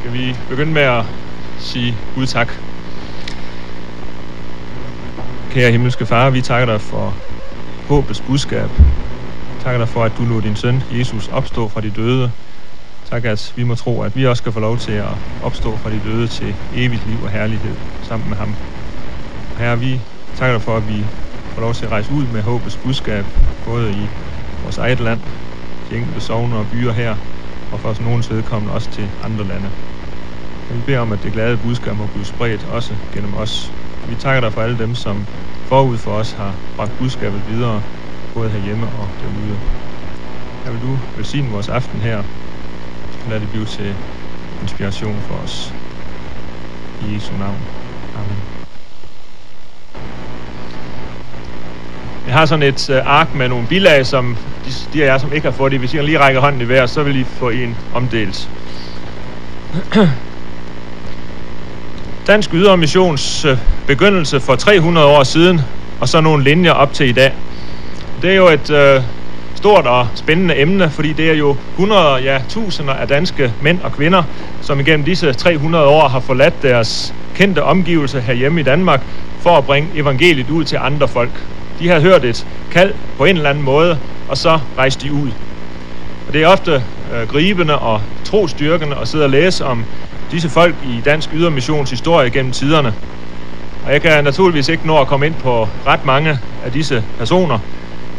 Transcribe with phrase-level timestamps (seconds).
[0.00, 1.04] Skal vi begynde med at
[1.58, 2.52] sige Gud tak.
[5.50, 7.16] Kære himmelske far, vi takker dig for
[7.88, 8.70] håbets budskab.
[9.58, 12.32] Takker dig for, at du lod din søn Jesus opstå fra de døde.
[13.10, 15.90] Tak, at vi må tro, at vi også skal få lov til at opstå fra
[15.90, 18.56] de døde til evigt liv og herlighed sammen med ham.
[19.58, 20.00] Herre, vi
[20.34, 21.06] takker dig for, at vi
[21.54, 23.26] får lov til at rejse ud med håbets budskab,
[23.64, 24.10] både i
[24.62, 25.20] vores eget land,
[25.88, 27.16] de enkelte sovne og byer her,
[27.72, 29.70] og for os nogens vedkommende også til andre lande.
[30.70, 33.72] Og vi beder om, at det glade budskab må blive spredt også gennem os.
[34.08, 35.26] Vi takker dig for alle dem, som
[35.68, 37.82] forud for os har bragt budskabet videre,
[38.34, 39.58] både herhjemme og derude.
[40.64, 42.22] Her vil du velsigne vores aften her.
[43.28, 43.94] Lad det blive til
[44.62, 45.74] inspiration for os.
[47.02, 47.58] I Jesu navn.
[48.16, 48.36] Amen.
[52.26, 55.32] Jeg har sådan et øh, ark med nogle bilag, som de, de af jer, som
[55.32, 57.48] ikke har fået det, hvis I lige rækker hånden i vejr, så vil I få
[57.50, 58.50] en omdelt.
[62.26, 65.60] Dansk Ydermissions øh, begyndelse for 300 år siden,
[66.00, 67.32] og så nogle linjer op til i dag.
[68.22, 69.02] Det er jo et øh,
[69.54, 73.92] stort og spændende emne, fordi det er jo 100, ja, tusinder af danske mænd og
[73.92, 74.22] kvinder,
[74.60, 79.00] som igennem disse 300 år har forladt deres kendte omgivelser herhjemme i Danmark,
[79.42, 81.46] for at bringe evangeliet ud til andre folk.
[81.78, 83.98] De har hørt et kald på en eller anden måde,
[84.30, 85.30] og så rejste de ud.
[86.26, 89.84] Og det er ofte øh, gribende og trostyrkende at sidde og læse om
[90.30, 92.94] disse folk i Dansk Ydermissions historie gennem tiderne.
[93.86, 97.58] Og jeg kan naturligvis ikke nå at komme ind på ret mange af disse personer.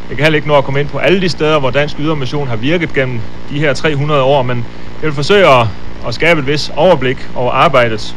[0.09, 2.47] Jeg kan heller ikke nå at komme ind på alle de steder, hvor Dansk Ydermission
[2.47, 4.57] har virket gennem de her 300 år, men
[5.01, 5.67] jeg vil forsøge at,
[6.07, 8.15] at skabe et vis overblik over arbejdet.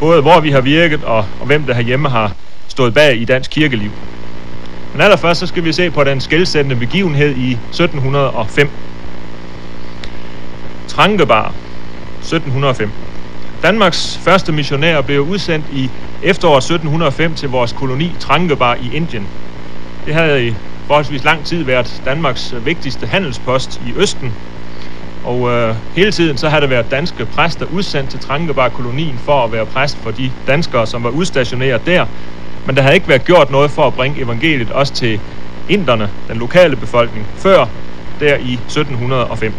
[0.00, 2.32] Både hvor vi har virket og, og hvem der herhjemme har
[2.68, 3.90] stået bag i dansk kirkeliv.
[4.92, 8.72] Men allerførst så skal vi se på den skældsættende begivenhed i 1705.
[10.86, 11.54] Trankebar
[12.20, 12.92] 1705.
[13.62, 19.30] Danmarks første missionær blev udsendt i efteråret 1705 til vores koloni Trankebar i Indien.
[20.04, 24.36] Det havde i forholdsvis lang tid været Danmarks vigtigste handelspost i Østen,
[25.22, 29.52] og øh, hele tiden så har der været danske præster udsendt til Trankebar-kolonien for at
[29.52, 32.06] være præst for de danskere, som var udstationeret der.
[32.68, 35.20] Men der havde ikke været gjort noget for at bringe evangeliet også til
[35.68, 37.66] inderne, den lokale befolkning, før
[38.20, 39.54] der i 1705.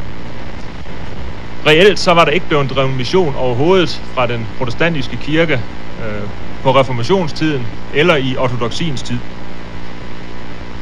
[1.65, 5.63] Reelt så var der ikke blevet drevet mission overhovedet fra den protestantiske kirke
[5.99, 6.29] øh,
[6.63, 9.21] på reformationstiden eller i ortodoxiens tid.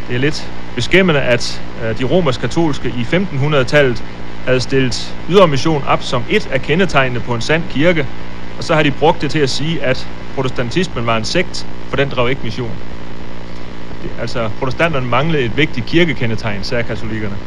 [0.08, 4.04] Det er lidt beskæmmende, at øh, de romersk-katolske i 1500-tallet
[4.48, 8.08] havde stillet ydermission op som et af kendetegnene på en sand kirke,
[8.58, 11.96] og så har de brugt det til at sige, at protestantismen var en sekt, for
[11.98, 12.80] den drev ikke mission.
[14.02, 17.40] Det, altså, protestanterne manglede et vigtigt kirkekendetegn, sagde katolikkerne.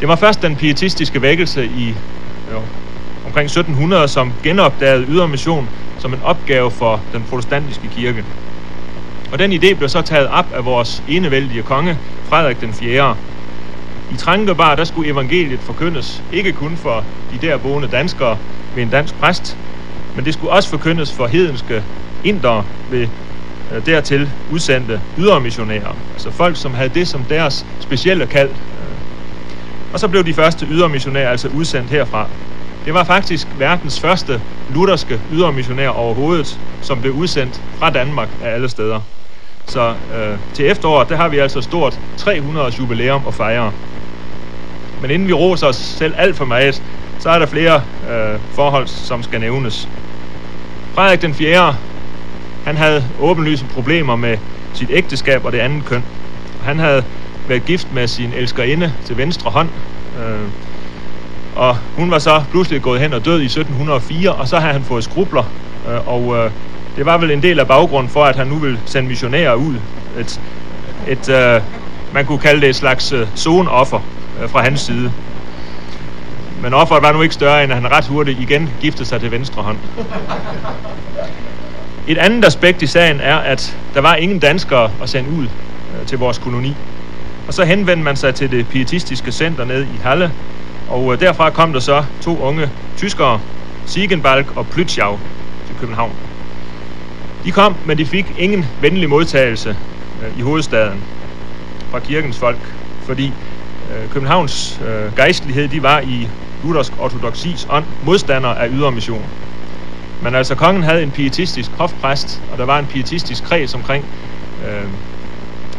[0.00, 1.98] Det var først den pietistiske vækkelse i
[2.50, 2.68] jo,
[3.24, 8.24] omkring 1700, som genopdagede ydermission som en opgave for den protestantiske kirke.
[9.30, 13.16] Og den idé blev så taget op af vores enevældige konge, Frederik den 4.
[14.12, 18.38] I Trankebar, der skulle evangeliet forkyndes, ikke kun for de der boende danskere
[18.72, 19.58] ved en dansk præst,
[20.14, 21.84] men det skulle også forkyndes for hedenske
[22.22, 23.08] indere ved
[23.70, 26.04] øh, dertil udsendte ydermissionærer.
[26.12, 28.56] Altså folk, som havde det som deres specielle kald.
[29.92, 32.30] Og så blev de første ydermissionærer altså udsendt herfra.
[32.84, 38.68] Det var faktisk verdens første lutherske ydermissionær overhovedet, som blev udsendt fra Danmark af alle
[38.68, 39.00] steder.
[39.64, 43.72] Så øh, til efteråret, der har vi altså stort 300 års jubilæum at fejre.
[45.02, 46.82] Men inden vi roser os selv alt for meget,
[47.18, 49.88] så er der flere øh, forhold, som skal nævnes.
[50.94, 51.76] Frederik den 4.
[52.64, 54.38] Han havde åbenlyse problemer med
[54.74, 56.04] sit ægteskab og det andet køn.
[56.62, 57.04] Han havde
[57.48, 59.68] været gift med sin elskerinde til venstre hånd,
[60.18, 60.48] øh,
[61.56, 64.84] og hun var så pludselig gået hen og død i 1704, og så havde han
[64.84, 65.44] fået skrubler,
[65.88, 66.50] øh, og øh,
[66.96, 69.74] det var vel en del af baggrunden for, at han nu vil sende missionærer ud.
[70.18, 70.40] Et,
[71.08, 71.60] et øh,
[72.12, 74.00] man kunne kalde det et slags øh, zonoffer
[74.40, 75.12] øh, fra hans side.
[76.62, 79.30] Men offeret var nu ikke større, end at han ret hurtigt igen giftede sig til
[79.30, 79.78] venstre hånd.
[82.06, 86.06] Et andet aspekt i sagen er, at der var ingen danskere at sende ud øh,
[86.06, 86.76] til vores koloni.
[87.46, 90.32] Og så henvendte man sig til det pietistiske center nede i Halle,
[90.88, 93.40] og øh, derfra kom der så to unge tyskere,
[93.86, 95.18] Siegenbalg og Plütschau,
[95.66, 96.12] til København.
[97.44, 99.76] De kom, men de fik ingen venlig modtagelse
[100.22, 101.04] øh, i hovedstaden
[101.90, 102.74] fra kirkens folk,
[103.06, 103.32] fordi
[103.90, 106.30] Øh, Københavns øh, gejstlighed, de var i
[106.62, 109.32] luthersk ortodoxis ånd modstandere af ydermission.
[110.20, 114.08] Men altså, kongen havde en pietistisk hofpræst, og der var en pietistisk kreds omkring
[114.58, 114.90] øh,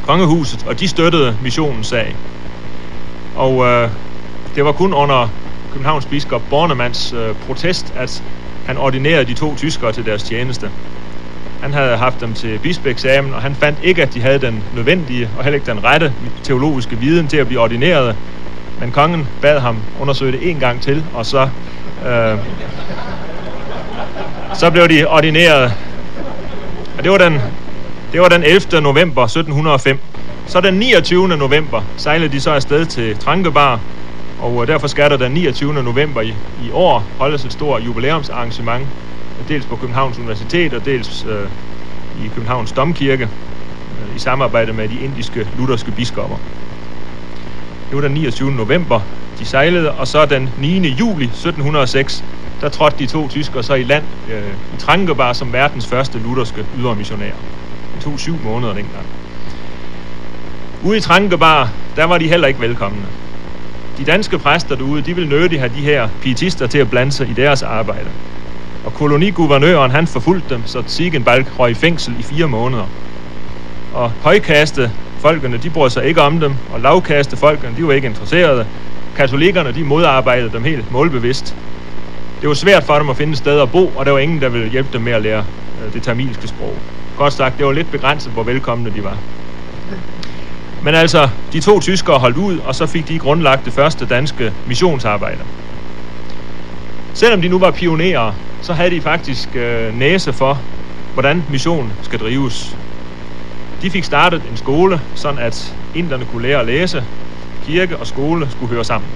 [0.01, 2.17] kongehuset, og de støttede missionens sag.
[3.33, 3.89] Og øh,
[4.55, 5.29] det var kun under
[5.69, 8.23] Københavns biskop Bornemanns øh, protest, at
[8.63, 10.71] han ordinerede de to tyskere til deres tjeneste.
[11.63, 15.29] Han havde haft dem til bispeeksamen, og han fandt ikke, at de havde den nødvendige
[15.37, 16.13] og heller ikke den rette
[16.43, 18.15] teologiske viden til at blive ordineret.
[18.79, 21.49] Men kongen bad ham undersøge det en gang til, og så,
[22.07, 22.37] øh,
[24.53, 25.73] så blev de ordineret.
[26.97, 27.39] Og det var, den,
[28.11, 28.81] det var den 11.
[28.81, 29.99] november 1705.
[30.47, 31.27] Så den 29.
[31.27, 33.79] november sejlede de så afsted til Trankebar,
[34.41, 35.73] og øh, derfor skal der den 29.
[35.73, 36.33] november i,
[36.63, 38.87] i år holdes et stort jubilæumsarrangement,
[39.47, 41.49] dels på Københavns Universitet og dels øh,
[42.25, 46.37] i Københavns Domkirke, øh, i samarbejde med de indiske lutherske biskopper.
[47.89, 48.51] Det var den 29.
[48.51, 49.01] november,
[49.39, 50.87] de sejlede, og så den 9.
[50.87, 52.23] juli 1706,
[52.61, 56.65] der trådte de to tyskere så i land øh, i Trankebar som verdens første lutherske
[56.77, 57.35] ydermissionærer.
[57.93, 59.05] Det tog syv måneder dengang.
[60.83, 63.05] Ude i Trankebar, der var de heller ikke velkomne.
[63.97, 67.29] De danske præster derude, de ville nødig have de her pietister til at blande sig
[67.29, 68.09] i deres arbejde.
[68.83, 72.87] Og koloniguvernøren, han forfulgte dem, så Ziegenbalg røg i fængsel i fire måneder.
[73.91, 74.91] Og højkaste
[75.21, 78.67] folkene, de brød sig ikke om dem, og lavkaste folkene, de var ikke interesserede.
[79.15, 81.57] Katolikkerne, de modarbejdede dem helt målbevidst.
[82.41, 84.41] Det var svært for dem at finde et sted at bo, og der var ingen,
[84.41, 85.45] der ville hjælpe dem med at lære
[85.81, 86.83] øh, det tamilske sprog.
[87.15, 89.17] Godt sagt, det var lidt begrænset, hvor velkomne de var.
[90.81, 94.53] Men altså, de to tyskere holdt ud, og så fik de grundlagt det første danske
[94.65, 95.43] missionsarbejde.
[97.13, 100.63] Selvom de nu var pionerer, så havde de faktisk øh, næse for,
[101.13, 102.77] hvordan missionen skal drives.
[103.81, 107.05] De fik startet en skole, sådan at inderne kunne lære at læse.
[107.61, 109.11] Kirke og skole skulle høre sammen.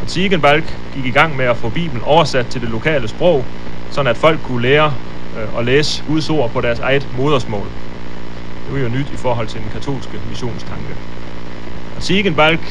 [0.00, 3.46] Og Ziegenbalg gik i gang med at få Bibelen oversat til det lokale sprog,
[3.90, 4.94] sådan at folk kunne lære
[5.36, 7.72] øh, at læse Guds ord på deres eget modersmål.
[8.66, 10.96] Det var jo nyt i forhold til den katolske missionstanke.
[11.96, 12.02] Og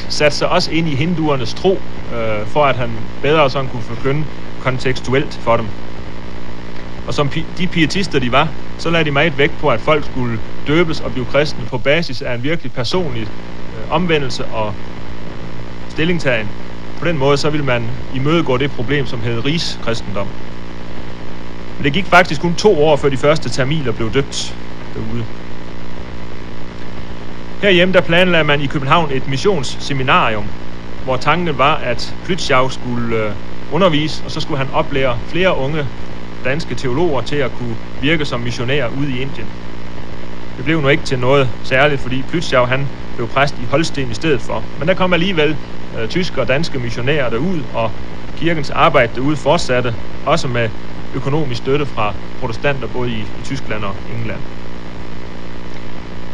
[0.08, 1.78] satte sig også ind i hinduernes tro,
[2.14, 2.90] øh, for at han
[3.22, 4.24] bedre sådan kunne forkynde
[4.60, 5.66] kontekstuelt for dem.
[7.06, 10.04] Og som pi- de pietister de var, så lagde de meget vægt på, at folk
[10.04, 14.74] skulle døbes og blive kristne på basis af en virkelig personlig øh, omvendelse og
[15.88, 16.48] stillingtagen.
[16.98, 20.26] På den måde så ville man imødegå det problem, som hed rigskristendom.
[21.78, 24.56] Men det gik faktisk kun to år, før de første tamiler blev døbt
[24.94, 25.26] derude.
[27.66, 30.50] Herhjemme der planlagde man i København et missionsseminarium,
[31.02, 33.34] hvor tanken var, at Plytschau skulle øh,
[33.70, 35.88] undervise, og så skulle han oplære flere unge
[36.44, 39.52] danske teologer til at kunne virke som missionærer ude i Indien.
[40.56, 44.14] Det blev nu ikke til noget særligt, fordi Plytschau han blev præst i Holsten i
[44.14, 44.68] stedet for.
[44.76, 45.56] Men der kom alligevel
[45.96, 47.90] øh, tyske og danske missionærer derud, og
[48.36, 50.70] kirkens arbejde derude fortsatte, også med
[51.12, 54.42] økonomisk støtte fra protestanter både i, i Tyskland og England.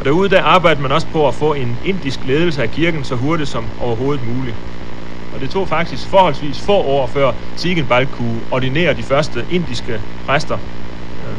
[0.02, 3.14] Og derude der arbejdede man også på at få en indisk ledelse af kirken så
[3.16, 4.56] hurtigt som overhovedet muligt.
[5.30, 10.58] Og det tog faktisk forholdsvis få år før Tigenbalg kunne ordinere de første indiske præster.
[11.20, 11.36] Øh,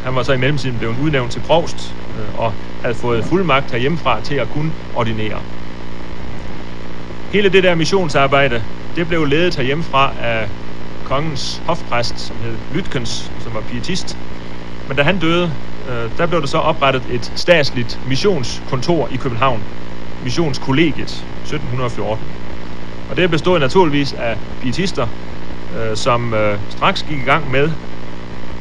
[0.00, 2.52] han var så i mellemtiden blevet udnævnt til provst øh, og
[2.82, 5.42] havde fået fuldmagt herhjemmefra til at kunne ordinere.
[7.32, 8.64] Hele det der missionsarbejde,
[8.96, 10.50] det blev ledet herhjemmefra af
[11.04, 14.18] kongens hofpræst, som hed Lytkens, som var pietist.
[14.86, 15.54] Men da han døde,
[15.88, 19.66] øh, der blev der så oprettet et statsligt missionskontor i København,
[20.20, 22.26] Missionskollegiet, 1714.
[23.08, 25.08] Og det bestod naturligvis af pietister,
[25.72, 27.72] øh, som øh, straks gik i gang med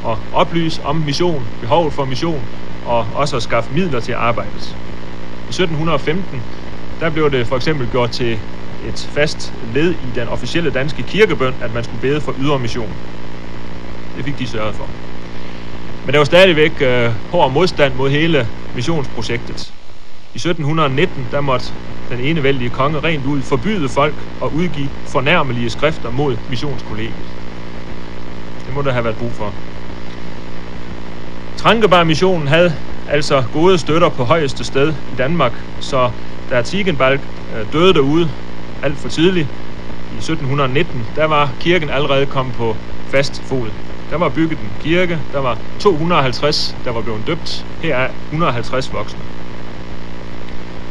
[0.05, 2.49] at oplyse om mission, behovet for mission,
[2.81, 4.77] og også at skaffe midler til arbejdet.
[5.45, 6.45] I 1715,
[6.99, 8.41] der blev det for eksempel gjort til
[8.79, 12.99] et fast led i den officielle danske kirkebøn, at man skulle bede for ydre mission.
[14.15, 15.06] Det fik de sørget for.
[16.07, 19.73] Men der var stadigvæk øh, hård modstand mod hele missionsprojektet.
[20.33, 21.65] I 1719, der måtte
[22.09, 27.35] den enevældige konge rent ud forbyde folk at udgive fornærmelige skrifter mod missionskollegiet.
[28.65, 29.55] Det må der have været brug for.
[31.57, 36.11] Trankebar missionen havde altså gode støtter på højeste sted i Danmark, så
[36.49, 38.31] da Ziegenbalg øh, døde derude
[38.81, 39.49] alt for tidligt
[40.09, 42.77] i 1719, der var kirken allerede kommet på
[43.11, 43.71] fast fod.
[44.09, 48.93] Der var bygget en kirke, der var 250, der var blevet døbt, her er 150
[48.93, 49.23] voksne.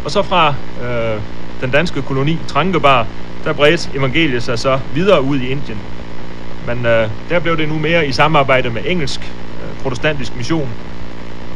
[0.04, 1.22] Og så fra øh,
[1.60, 3.08] den danske koloni Trankebar,
[3.44, 5.86] der bredte evangeliet sig så videre ud i Indien.
[6.60, 10.76] Men øh, der blev det nu mere i samarbejde med engelsk øh, protestantisk mission.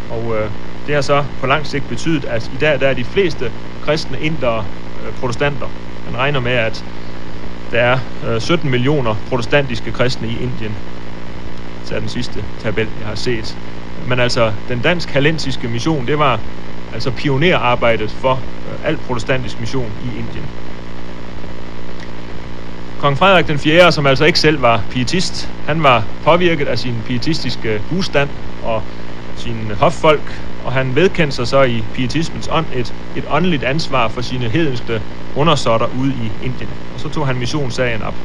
[0.09, 0.51] Og øh,
[0.87, 4.21] det har så på lang sigt betydet, at i dag der er de fleste kristne
[4.21, 4.67] indere
[5.01, 5.69] øh, protestanter.
[6.05, 6.85] Man regner med, at
[7.71, 10.79] der er øh, 17 millioner protestantiske kristne i Indien.
[11.91, 13.59] Så er den sidste tabel, jeg har set.
[14.07, 16.41] Men altså, den dansk-halensiske mission, det var
[16.93, 20.51] altså pionerarbejdet for øh, al protestantisk mission i Indien.
[22.99, 27.03] Kong Frederik den 4., som altså ikke selv var pietist, han var påvirket af sin
[27.03, 28.31] pietistiske husstand
[28.61, 28.83] og
[29.35, 34.21] sine hoffolk, og han vedkendte sig så i pietismens ånd et, et åndeligt ansvar for
[34.21, 35.03] sine hedenske
[35.35, 36.71] undersåtter ude i Indien.
[36.91, 38.19] Og så tog han missionssagen op.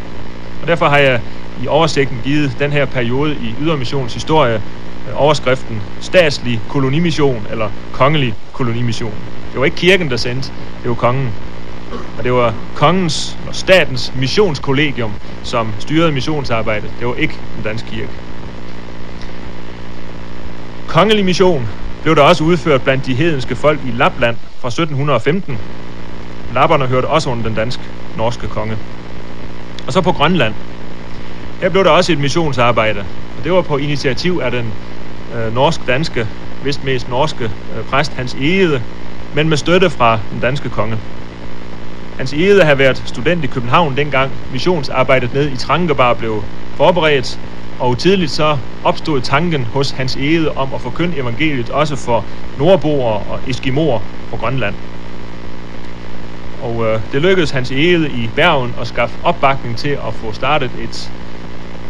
[0.62, 1.22] Og derfor har jeg
[1.57, 4.62] i oversigten givet den her periode i Ydermissionens historie
[5.07, 9.27] øh, overskriften statslig kolonimission eller kongelig kolonimission.
[9.51, 10.51] Det var ikke kirken, der sendte,
[10.83, 11.35] det var kongen.
[12.17, 17.00] Og det var kongens og statens missionskollegium, som styrede missionsarbejdet.
[17.00, 18.12] Det var ikke den danske kirke.
[20.88, 21.69] Kongelig mission
[22.01, 25.62] blev der også udført blandt de hedenske folk i Lapland fra 1715.
[26.50, 28.77] Lapperne hørte også under den dansk-norske konge.
[29.88, 30.55] Og så på Grønland.
[31.62, 34.75] Her blev der også et missionsarbejde, og det var på initiativ af den
[35.33, 36.27] øh, norsk-danske,
[36.62, 38.83] vist mest norske øh, præst Hans Egede,
[39.31, 41.00] men med støtte fra den danske konge.
[42.17, 46.45] Hans Egede havde været student i København dengang missionsarbejdet ned i Trankebar blev
[46.77, 47.39] forberedt,
[47.77, 53.19] og tidligt så opstod tanken hos Hans Egede om at forkynde evangeliet også for nordboere
[53.19, 54.75] og eskimoer på Grønland.
[56.57, 60.71] Og øh, det lykkedes Hans Egede i Bergen at skaffe opbakning til at få startet
[60.83, 61.12] et,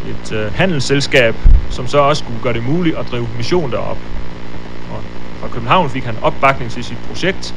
[0.05, 1.35] et øh, handelsselskab,
[1.69, 3.97] som så også skulle gøre det muligt at drive mission derop.
[4.89, 5.03] Og
[5.39, 7.55] fra København fik han opbakning til sit projekt.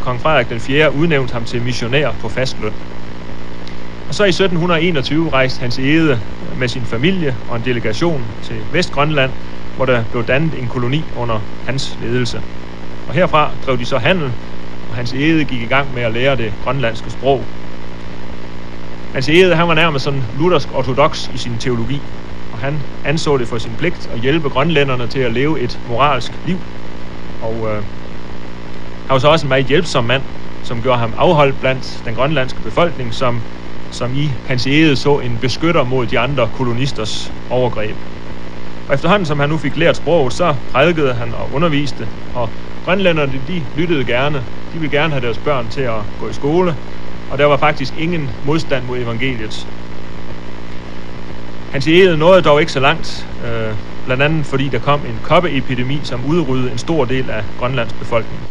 [0.00, 0.94] Kong Frederik den 4.
[0.94, 2.74] udnævnte ham til missionær på fast løn.
[4.08, 6.22] Og så i 1721 rejste Hans Ede
[6.54, 9.32] med sin familie og en delegation til Vestgrønland,
[9.76, 12.42] hvor der blev dannet en koloni under hans ledelse.
[13.06, 14.32] Og herfra drev de så handel,
[14.88, 17.48] og Hans Ede gik i gang med at lære det grønlandske sprog.
[19.12, 22.02] Hans Ede, han var nærmest sådan luthersk ortodox i sin teologi,
[22.50, 26.32] og han anså det for sin pligt at hjælpe grønlænderne til at leve et moralsk
[26.44, 26.62] liv.
[27.40, 27.84] Og øh, han
[29.14, 30.22] var så også en meget hjælpsom mand,
[30.62, 33.42] som gjorde ham afholdt blandt den grønlandske befolkning, som
[33.92, 37.96] som i hans ede så en beskytter mod de andre kolonisters overgreb.
[38.88, 43.38] Og efterhånden som han nu fik lært sproget, så prædikede han og underviste, og grønlænderne
[43.46, 44.46] de lyttede gerne.
[44.72, 46.76] De ville gerne have deres børn til at gå i skole,
[47.30, 49.68] og der var faktisk ingen modstand mod evangeliet.
[51.68, 56.04] Hans ede nåede dog ikke så langt, øh, blandt andet fordi der kom en koppeepidemi,
[56.04, 58.48] som udryddede en stor del af Grønlands befolkning.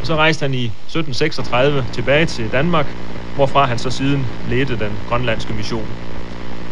[0.00, 2.96] Og så rejste han i 1736 tilbage til Danmark,
[3.34, 5.96] hvorfra han så siden ledte den grønlandske mission.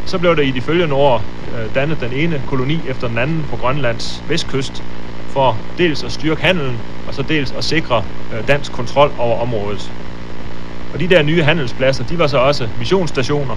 [0.04, 3.46] Så blev der i de følgende år øh, dannet den ene koloni efter den anden
[3.46, 4.84] på Grønlands vestkyst,
[5.32, 9.92] for dels at styrke handelen, og så dels at sikre øh, dansk kontrol over området.
[10.98, 13.56] Og de der nye handelspladser, de var så også missionsstationer,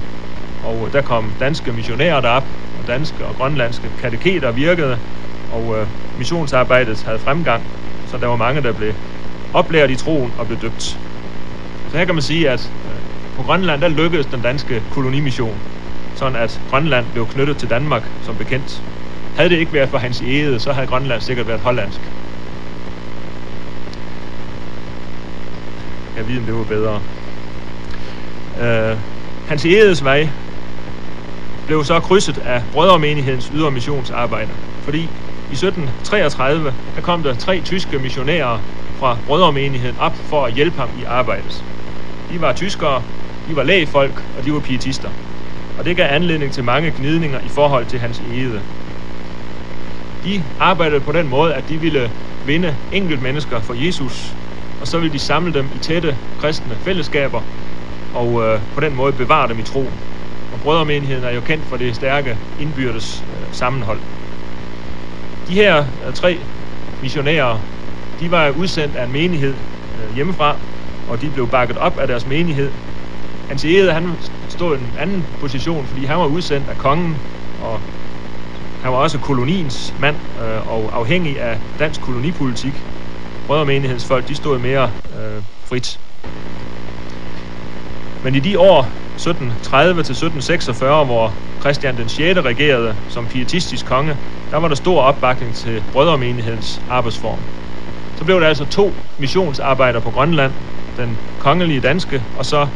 [0.60, 5.00] og øh, der kom danske missionærer derop, og danske og grønlandske kateketer virkede,
[5.48, 7.64] og øh, missionsarbejdet havde fremgang,
[8.06, 8.94] så der var mange, der blev
[9.54, 11.00] oplært i troen og blev døbt.
[11.88, 12.92] Så her kan man sige, at øh,
[13.36, 15.62] på Grønland, der lykkedes den danske kolonimission,
[16.14, 18.84] sådan at Grønland blev knyttet til Danmark som bekendt.
[19.36, 22.12] Havde det ikke været for hans æde, så havde Grønland sikkert været hollandsk.
[26.16, 27.04] Jeg ved, om det var bedre.
[28.60, 28.98] Øh,
[29.46, 30.30] hans Edes vej
[31.66, 35.02] blev så krydset af brødremenighedens ydre missionsarbejder, fordi
[35.50, 38.60] i 1733 der kom der tre tyske missionærer
[38.96, 41.66] fra brødremenigheden op for at hjælpe ham i arbejdet.
[42.30, 43.04] De var tyskere,
[43.46, 45.12] de var lægfolk, og de var pietister.
[45.76, 48.64] Og det gav anledning til mange gnidninger i forhold til hans ede.
[50.24, 52.12] De arbejdede på den måde, at de ville
[52.44, 54.38] vinde enkelt mennesker for Jesus,
[54.80, 57.42] og så ville de samle dem i tætte kristne fællesskaber,
[58.12, 60.02] og øh, på den måde bevare dem i troen.
[60.52, 64.02] Og brødremenigheden er jo kendt for det stærke indbyrdes øh, sammenhold.
[65.48, 66.46] De her øh, tre
[67.00, 67.60] missionærer,
[68.20, 69.58] de var udsendt af en menighed
[69.98, 70.60] øh, hjemmefra,
[71.08, 72.74] og de blev bakket op af deres menighed,
[73.50, 77.22] Hans Ede, han stod i en anden position, fordi han var udsendt af kongen,
[77.58, 77.82] og
[78.82, 82.86] han var også koloniens mand øh, og afhængig af dansk kolonipolitik.
[83.46, 86.00] Brødremenighedens folk, de stod mere øh, frit.
[88.24, 92.40] Men i de år 1730 til 1746, hvor Christian den 6.
[92.40, 94.18] regerede som pietistisk konge,
[94.52, 97.46] der var der stor opbakning til brødremenighedens arbejdsform.
[98.16, 100.54] Så blev der altså to missionsarbejder på Grønland,
[100.98, 102.68] den kongelige danske og så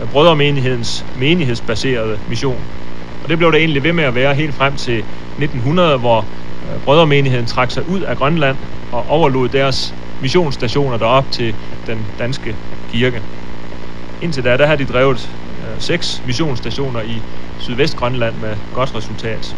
[0.00, 2.68] øh, brødremenighedens menighedsbaserede mission.
[3.22, 6.30] Og det blev der egentlig ved med at være helt frem til 1900, hvor
[6.64, 8.58] øh, brødremenigheden trak sig ud af Grønland
[8.90, 11.56] og overlod deres missionsstationer derop til
[11.86, 12.56] den danske
[12.88, 13.22] kirke.
[14.20, 17.22] Indtil da, der har de drevet øh, seks missionsstationer i
[17.56, 19.56] Sydvestgrønland med godt resultat.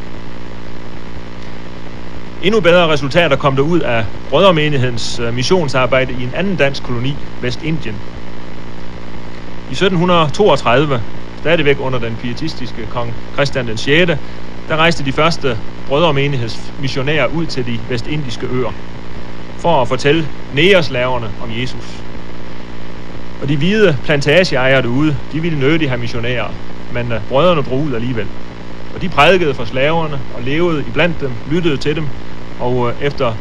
[2.40, 7.26] Endnu bedre resultater kom der ud af brødremenighedens øh, missionsarbejde i en anden dansk koloni,
[7.40, 8.02] Vestindien,
[9.68, 11.02] i 1732,
[11.36, 14.12] stadigvæk under den pietistiske kong Christian den 6.,
[14.68, 18.72] der rejste de første brødremenighedsmissionærer ud til de vestindiske øer
[19.56, 22.06] for at fortælle nægerslaverne om Jesus.
[23.38, 26.54] Og de hvide plantageejere derude, de ville nødig have missionærer,
[26.88, 28.30] men øh, brødrene drog ud alligevel.
[28.92, 32.08] Og de prædikede for slaverne og levede iblandt dem, lyttede til dem,
[32.58, 33.34] og øh, efter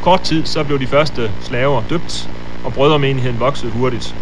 [0.00, 2.30] kort tid så blev de første slaver døbt,
[2.62, 4.16] og brødremenigheden voksede hurtigt.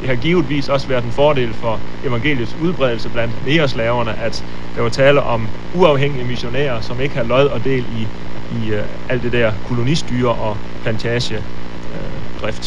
[0.00, 4.88] Det har givetvis også været en fordel for evangeliets udbredelse blandt nægerslaverne, at der var
[4.88, 8.10] tale om uafhængige missionærer, som ikke har lod og del i,
[8.48, 11.46] i uh, alt det der kolonistyre og plantagedrift.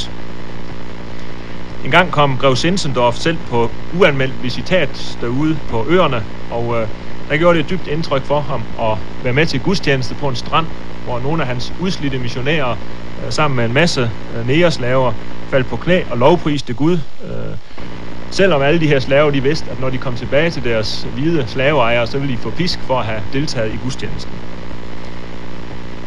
[0.09, 0.20] Uh,
[1.83, 6.87] en gang kom Grev Sinsendorf selv på uanmeldt visitat derude på øerne, og øh,
[7.27, 10.35] der gjorde det et dybt indtryk for ham at være med til gudstjeneste på en
[10.35, 10.67] strand,
[11.03, 12.75] hvor nogle af hans udslidte missionærer
[13.23, 15.13] øh, sammen med en masse øh, nægerslaver
[15.49, 16.99] faldt på knæ og lovpriste Gud.
[17.23, 17.57] Øh,
[18.29, 21.47] selvom alle de her slaver, de vidste, at når de kom tilbage til deres hvide
[21.47, 24.41] slaveejere, så ville de få pisk for at have deltaget i gudstjenesten.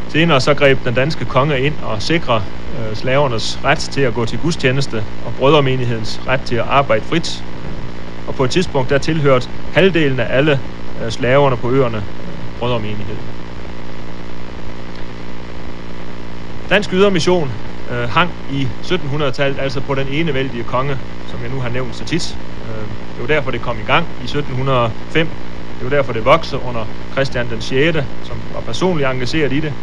[0.07, 2.43] Senere så greb den danske konge ind og sikrede
[2.73, 7.45] øh, slavernes ret til at gå til gudstjeneste og brødremenighedens ret til at arbejde frit.
[8.25, 10.59] Og på et tidspunkt der tilhørte halvdelen af alle
[11.01, 13.33] øh, slaverne på øerne øh, brødremenigheden.
[16.69, 17.53] Dansk ydermission
[17.89, 22.05] øh, hang i 1700-tallet altså på den enevældige konge, som jeg nu har nævnt så
[22.05, 22.39] tit.
[22.63, 25.31] Øh, det var derfor, det kom i gang i 1705.
[25.79, 29.73] Det var derfor, det voksede under Christian den 6., som var personligt engageret i det.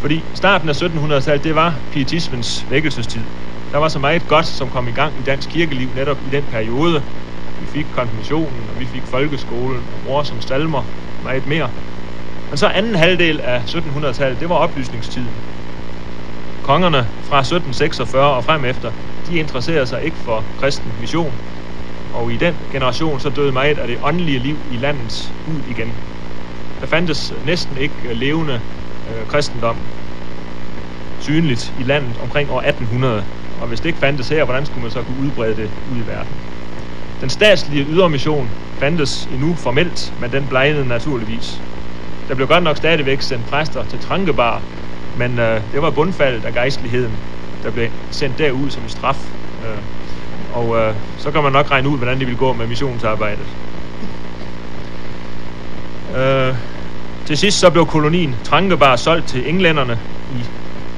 [0.00, 3.26] Fordi starten af 1700-tallet, det var pietismens vækkelsestid.
[3.72, 6.46] Der var så meget godt, som kom i gang i dansk kirkeliv netop i den
[6.46, 7.02] periode.
[7.58, 10.84] Vi fik konfirmationen, og vi fik folkeskolen, og mor som stalmer,
[11.20, 11.70] meget mere.
[12.50, 15.42] Men så anden halvdel af 1700-tallet, det var oplysningstiden.
[16.62, 18.92] Kongerne fra 1746 og frem efter,
[19.26, 21.40] de interesserede sig ikke for kristen mission.
[22.10, 25.98] Og i den generation, så døde meget af det åndelige liv i landet ud igen.
[26.80, 28.60] Der fandtes næsten ikke levende
[29.08, 29.86] øh, kristendom
[31.18, 33.24] synligt i landet omkring år 1800.
[33.56, 36.06] Og hvis det ikke fandtes her, hvordan skulle man så kunne udbrede det ud i
[36.06, 36.36] verden?
[37.20, 41.64] Den statslige ydermission fandtes endnu formelt, men den blegnede naturligvis.
[42.28, 44.64] Der blev godt nok stadigvæk sendt præster til Trankebar,
[45.14, 47.20] men øh, det var bundfaldet af gejstligheden,
[47.62, 49.16] der blev sendt derud som en straf.
[49.64, 49.82] Øh,
[50.50, 53.46] og øh, så kan man nok regne ud, hvordan det vil gå med missionsarbejdet.
[56.16, 56.54] Øh,
[57.26, 60.46] til sidst så blev kolonien Trankebar solgt til englænderne i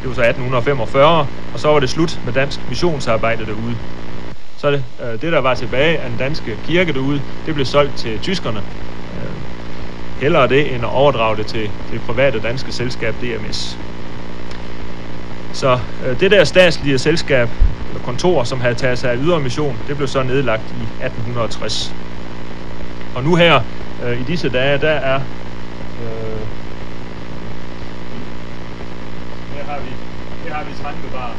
[0.02, 3.78] det var så 1845, og så var det slut med dansk missionsarbejde derude.
[4.56, 7.96] Så det, øh, det der var tilbage af den danske kirke derude, det blev solgt
[7.96, 8.62] til tyskerne.
[9.12, 9.36] Øh,
[10.20, 13.78] hellere det, end at overdrage det til det private danske selskab DMS.
[15.52, 17.48] Så øh, det der statslige selskab,
[18.00, 21.96] kontor, som havde taget sig af ydre mission, det blev så nedlagt i 1860.
[23.14, 23.62] Og nu her,
[24.02, 25.20] øh, i disse dage, der er
[26.00, 26.46] Øh,
[29.54, 29.90] her har vi,
[30.44, 31.36] her har vi Trankebar,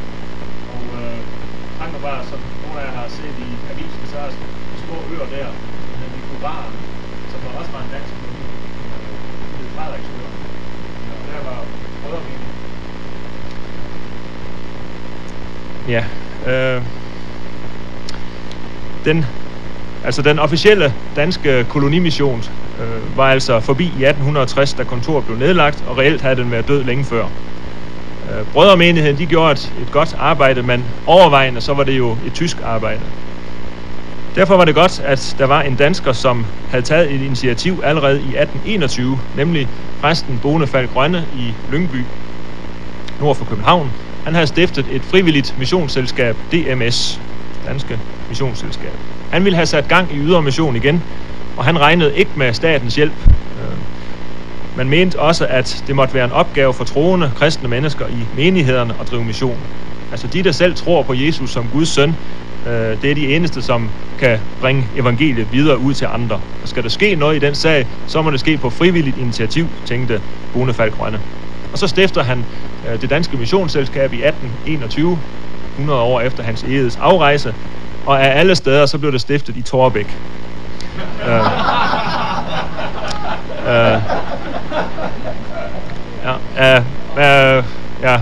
[0.74, 1.20] og øh,
[1.78, 4.36] Trankebar, som nogle af jer har set i avisen, så er der
[4.86, 5.48] små øer der,
[5.84, 6.74] som hedder Nikobar,
[7.32, 8.46] som var også var en dansk koloni,
[8.94, 10.32] øh, hed Frederiksøer.
[11.22, 11.66] Og der var
[12.02, 12.52] brødremening.
[15.88, 16.06] Ja,
[16.46, 16.82] øh,
[19.06, 19.26] den,
[20.04, 22.43] altså den officielle danske kolonimission
[22.80, 26.67] øh, var altså forbi i 1860, da kontoret blev nedlagt, og reelt havde den været
[26.67, 27.28] død længe før.
[28.24, 32.34] Øh, brødremenigheden de gjorde et, et godt arbejde, men overvejende så var det jo et
[32.34, 33.06] tysk arbejde.
[34.36, 38.15] Derfor var det godt, at der var en dansker, som havde taget et initiativ allerede
[38.15, 39.69] i 1821, nemlig
[40.00, 42.06] præsten Bonefald Grønne i Lyngby,
[43.19, 43.91] nord for København.
[44.24, 47.22] Han havde stiftet et frivilligt missionsselskab, DMS,
[47.64, 49.00] Danske Missionsselskab.
[49.30, 51.04] Han ville have sat gang i ydre mission igen,
[51.56, 53.24] og han regnede ikke med statens hjælp.
[53.56, 53.78] Øh,
[54.74, 59.00] man mente også, at det måtte være en opgave for troende kristne mennesker i menighederne
[59.00, 59.68] at drive mission.
[60.12, 62.16] Altså de, der selv tror på Jesus som Guds søn,
[62.66, 66.42] øh, det er de eneste, som kan bringe evangeliet videre ud til andre.
[66.62, 69.76] Og skal der ske noget i den sag, så må det ske på frivilligt initiativ,
[69.86, 71.22] tænkte Bonefald Grønne.
[71.74, 72.46] Og så stifter han
[72.86, 75.22] øh, det danske missionsselskab i 1821,
[75.76, 77.56] 100 år efter hans egedes afrejse,
[78.06, 80.20] og af alle steder så blev det stiftet i Torbæk.
[81.28, 81.36] Øh,
[83.68, 84.02] øh,
[86.24, 87.64] ja, øh, øh,
[88.02, 88.22] ja,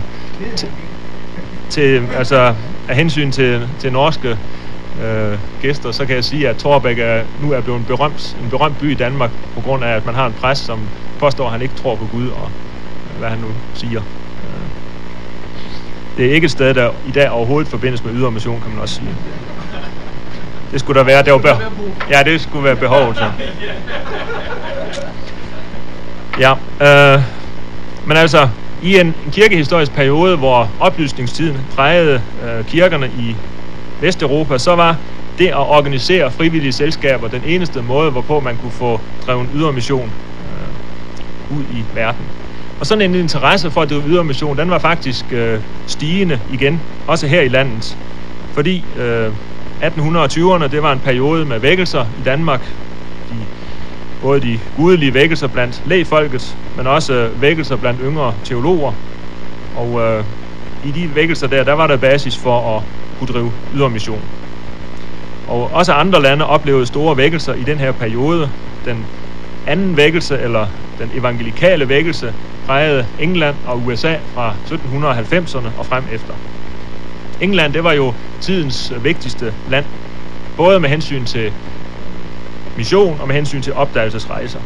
[1.69, 2.55] til, altså
[2.87, 4.39] af hensyn til, til norske
[4.99, 8.49] øh, gæster, så kan jeg sige, at Torbæk er, nu er blevet en berømt, en
[8.49, 11.51] berømt by i Danmark, på grund af, at man har en præst, som påstår, at
[11.51, 12.51] han ikke tror på Gud, og
[13.17, 14.01] hvad han nu siger.
[14.43, 14.67] Øh,
[16.17, 18.95] det er ikke et sted, der i dag overhovedet forbindes med ydermission, kan man også
[18.95, 19.17] sige.
[20.71, 21.23] Det skulle der være.
[21.23, 21.61] Det var behov.
[22.09, 23.17] Ja, det skulle være behovet.
[23.17, 23.31] Så.
[26.39, 27.23] Ja, øh,
[28.03, 28.49] men altså,
[28.81, 33.37] i en, en kirkehistorisk periode, hvor oplysningstiden prægede øh, kirkerne i
[33.99, 34.97] Vesteuropa, så var
[35.37, 41.57] det at organisere frivillige selskaber den eneste måde, hvorpå man kunne få drevet ydermission øh,
[41.57, 42.31] ud i verden.
[42.81, 47.27] Og sådan en interesse for at drive ydermission, den var faktisk øh, stigende igen, også
[47.27, 47.97] her i landet.
[48.53, 49.27] Fordi øh,
[49.83, 52.61] 1820'erne, det var en periode med vækkelser i Danmark.
[53.29, 53.35] De,
[54.21, 58.93] både de gudelige vækkelser blandt lægfolket, men også øh, vækkelser blandt yngre teologer.
[59.75, 60.23] Og øh,
[60.83, 62.83] i de vækkelser der, der var der basis for at
[63.19, 64.21] kunne drive ydermission.
[65.47, 68.49] Og også andre lande oplevede store vækkelser i den her periode.
[68.85, 69.05] Den
[69.67, 70.67] anden vækkelse, eller
[71.01, 72.33] den evangelikale vækkelse,
[72.63, 76.33] prægede England og USA fra 1790'erne og frem efter.
[77.39, 79.85] England, det var jo tidens vigtigste land,
[80.57, 81.53] både med hensyn til
[82.75, 84.61] mission og med hensyn til opdagelsesrejser.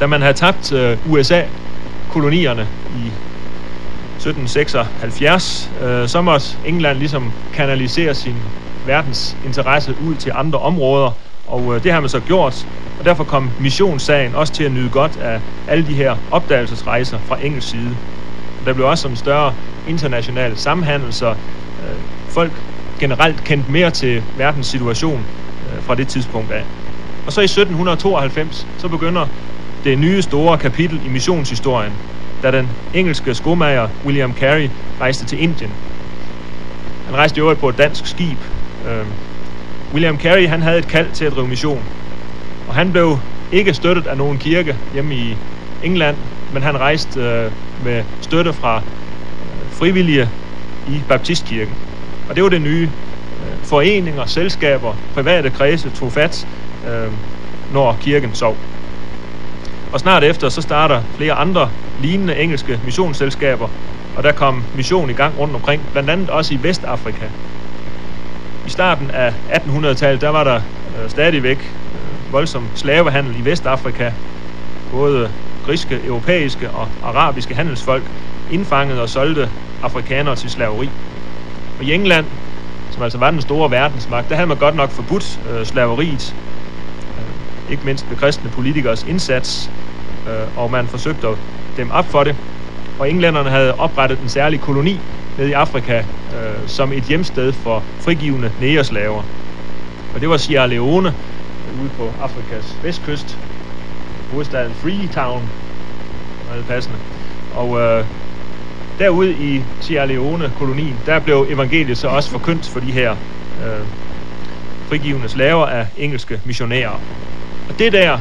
[0.00, 8.52] Da man havde tabt øh, USA-kolonierne i 1776, øh, så måtte England ligesom kanalisere sin
[8.82, 12.66] verdens interesse ud til andre områder, og øh, det har man så gjort,
[13.00, 17.44] og derfor kom missionssagen også til at nyde godt af alle de her opdagelsesrejser fra
[17.44, 17.98] engelsk side.
[18.66, 19.54] Der blev også en større
[19.86, 21.36] international samhandel, så
[21.78, 21.84] øh,
[22.34, 22.64] folk
[22.98, 25.28] generelt kendte mere til verdens situation
[25.66, 26.66] øh, fra det tidspunkt af.
[27.26, 29.26] Og så i 1792, så begynder
[29.84, 32.00] det nye store kapitel i missionshistorien,
[32.42, 35.78] da den engelske skomager William Carey rejste til Indien.
[37.04, 38.44] Han rejste i øvrigt på et dansk skib.
[38.84, 39.06] Øh,
[39.92, 41.88] William Carey han havde et kald til at drive mission,
[42.70, 43.18] og han blev
[43.50, 45.38] ikke støttet af nogen kirke hjemme i
[45.80, 48.82] England, men han rejste øh, med støtte fra
[49.42, 50.30] øh, frivillige
[50.84, 51.78] i baptistkirken.
[52.28, 52.92] Og det var det nye.
[53.38, 56.46] Øh, foreninger, selskaber, private kredse tog fat,
[56.84, 57.12] øh,
[57.68, 58.58] når kirken sov.
[59.92, 63.68] Og snart efter, så starter flere andre lignende engelske missionsselskaber,
[64.14, 67.30] og der kom mission i gang rundt omkring, blandt andet også i Vestafrika.
[68.64, 70.62] I starten af 1800-tallet, der var der
[70.96, 71.79] øh, stadigvæk
[72.30, 74.12] voldsom slavehandel i Vestafrika.
[74.90, 78.10] Både griske, europæiske og arabiske handelsfolk
[78.48, 79.50] indfangede og solgte
[79.82, 80.92] afrikanere til slaveri.
[81.78, 82.26] Og i England,
[82.90, 86.36] som altså var den store verdensmagt, der havde man godt nok forbudt øh, slaveriet,
[87.18, 87.24] øh,
[87.68, 89.72] ikke mindst ved kristne politikers indsats,
[90.28, 91.38] øh, og man forsøgte at
[91.76, 92.36] dem op for det.
[92.98, 95.04] Og englænderne havde oprettet en særlig koloni
[95.36, 99.24] nede i Afrika øh, som et hjemsted for frigivende negerslaver.
[100.12, 101.14] Og det var Sierra Leone
[101.80, 103.38] ude på Afrikas vestkyst,
[104.32, 105.42] hovedstaden Freetown,
[106.48, 106.98] meget passende.
[107.54, 108.04] Og øh,
[108.98, 113.10] derude i Sierra Leone-kolonien, der blev evangeliet så også forkyndt for de her
[113.64, 113.86] øh,
[114.88, 117.00] frigivende slaver af engelske missionærer.
[117.68, 118.18] Og det der,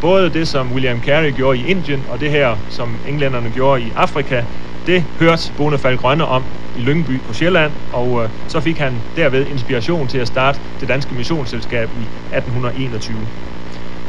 [0.00, 3.92] både det som William Carey gjorde i Indien, og det her, som englænderne gjorde i
[3.96, 4.44] Afrika,
[4.86, 6.42] det hørte Bonefald Grønne om
[6.74, 10.88] i Lyngby på Sjælland, og øh, så fik han derved inspiration til at starte det
[10.88, 13.28] danske missionsselskab i 1821.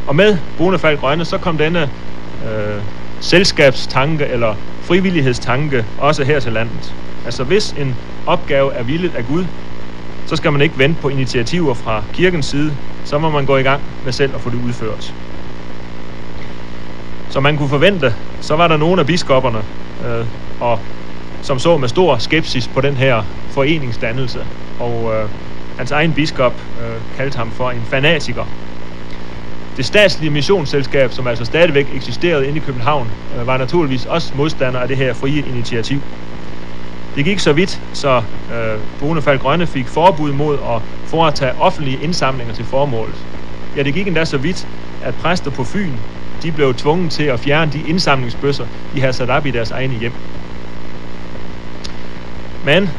[0.06, 1.90] Og med Bonefald Grønne, så kom denne
[2.44, 2.84] øh,
[3.20, 6.96] selskabstanke eller frivillighedstanke også her til landet.
[7.24, 9.46] Altså hvis en opgave er villet af Gud,
[10.26, 13.64] så skal man ikke vente på initiativer fra kirkens side, så må man gå i
[13.64, 15.16] gang med selv at få det udført.
[17.30, 19.66] Som man kunne forvente, så var der nogle af biskopperne,
[20.02, 20.28] øh,
[20.60, 20.80] og
[21.44, 24.48] som så med stor skepsis på den her foreningsdannelse,
[24.80, 25.30] og øh,
[25.78, 28.46] hans egen biskop øh, kaldte ham for en fanatiker.
[29.78, 34.80] Det statslige missionsselskab, som altså stadigvæk eksisterede inde i København, øh, var naturligvis også modstander
[34.80, 36.04] af det her frie initiativ.
[37.16, 42.54] Det gik så vidt, så øh, Bonefald Grønne fik forbud mod at foretage offentlige indsamlinger
[42.54, 43.28] til formålet.
[43.76, 44.68] Ja, det gik endda så vidt,
[45.02, 46.00] at præster på Fyn,
[46.44, 49.96] de blev tvunget til at fjerne de indsamlingsbøsser, de havde sat op i deres egne
[49.96, 50.14] hjem.
[52.66, 52.90] Men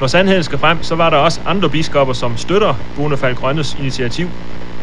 [0.00, 4.32] når sandheden skal frem, så var der også andre biskopper, som støtter Bonefald Grønnes initiativ,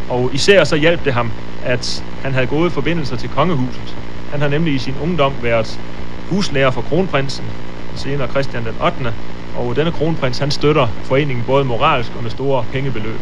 [0.07, 3.97] og især så hjalp det ham, at han havde gode forbindelser til kongehuset.
[4.27, 5.79] Han har nemlig i sin ungdom været
[6.23, 7.51] huslærer for kronprinsen,
[7.95, 9.13] senere Christian den 8.
[9.53, 13.21] Og denne kronprins, han støtter foreningen både moralsk og med store pengebeløb.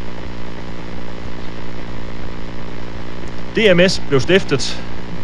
[3.56, 4.84] DMS blev stiftet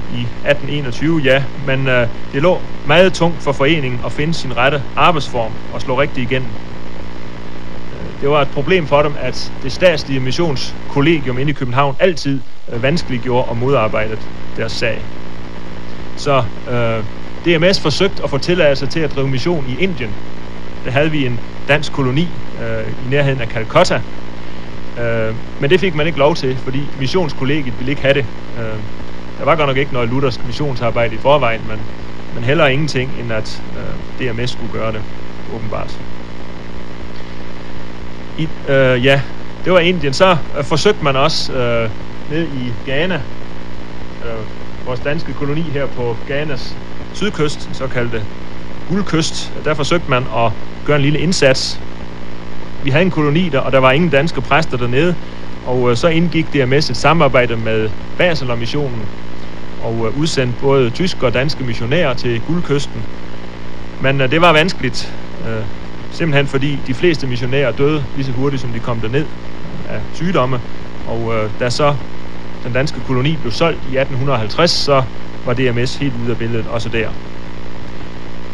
[0.09, 4.83] i 1821, ja, men øh, det lå meget tungt for foreningen at finde sin rette
[4.95, 6.55] arbejdsform og slå rigtigt igennem.
[7.91, 12.41] Øh, det var et problem for dem, at det statslige missionskollegium inde i København altid
[12.73, 14.21] øh, vanskeliggjorde og modarbejdede
[14.55, 15.07] deres sag.
[16.15, 17.03] Så øh,
[17.45, 20.17] DMS forsøgte at få tilladelse til at drive mission i Indien.
[20.85, 24.01] Der havde vi en dansk koloni øh, i nærheden af Calcutta.
[24.97, 28.27] Øh, men det fik man ikke lov til, fordi missionskollegiet ville ikke have det.
[28.57, 28.79] Øh,
[29.39, 31.89] der var godt nok ikke noget luthersk missionsarbejde i forvejen, men,
[32.31, 33.83] men heller ingenting, end at øh,
[34.19, 35.03] DMS skulle gøre det,
[35.47, 36.01] åbenbart.
[38.35, 39.21] I, øh, ja,
[39.65, 40.13] det var Indien.
[40.13, 41.91] Så øh, forsøgte man også øh,
[42.27, 43.23] ned i Ghana,
[44.23, 44.45] øh,
[44.85, 46.79] vores danske koloni her på Ghanas
[47.11, 48.27] sydkyst, såkaldte
[48.85, 49.53] guldkyst.
[49.65, 50.51] Der forsøgte man at
[50.83, 51.81] gøre en lille indsats.
[52.81, 55.15] Vi havde en koloni der, og der var ingen danske præster dernede,
[55.61, 59.09] og øh, så indgik DMS et samarbejde med Basel-missionen,
[59.79, 63.05] og øh, udsendte både tyske og danske missionærer til guldkysten.
[63.99, 65.15] Men øh, det var vanskeligt,
[65.47, 65.63] øh,
[66.09, 69.27] simpelthen fordi de fleste missionærer døde lige så hurtigt, som de kom derned
[69.85, 70.59] af sygdomme.
[71.05, 71.95] Og da så
[72.63, 75.03] den danske koloni blev solgt i 1850, så
[75.45, 77.09] var DMS helt ude af billedet også der.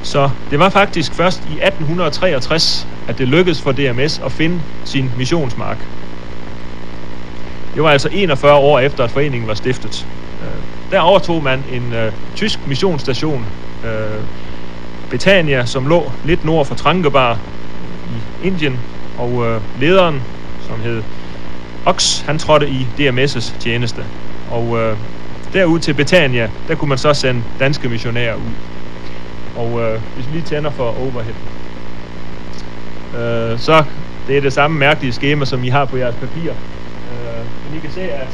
[0.02, 5.12] Så det var faktisk først i 1863, at det lykkedes for DMS at finde sin
[5.16, 5.90] missionsmark.
[7.74, 10.08] Det var altså 41 år efter, at foreningen var stiftet.
[10.95, 13.45] Der overtog man en øh, tysk missionsstation,
[13.86, 14.23] øh,
[15.10, 17.39] Betania, som lå lidt nord for Trankebar
[18.43, 18.79] i Indien,
[19.17, 20.21] og øh, lederen,
[20.67, 21.03] som hed
[21.86, 24.05] Ox, han trådte i DMS' tjeneste.
[24.51, 24.97] Og øh,
[25.53, 28.53] derud til Betania, der kunne man så sende danske missionærer ud.
[29.58, 31.36] Og øh, hvis vi lige tænder for overhead,
[33.13, 33.84] øh, så
[34.27, 36.51] det er det samme mærkelige skema, som I har på jeres papir.
[36.51, 38.27] Øh, men I kan se, at,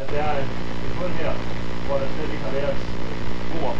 [0.00, 0.34] at der er
[0.98, 1.30] kun her,
[1.86, 2.76] hvor der slet ikke har været
[3.50, 3.78] ord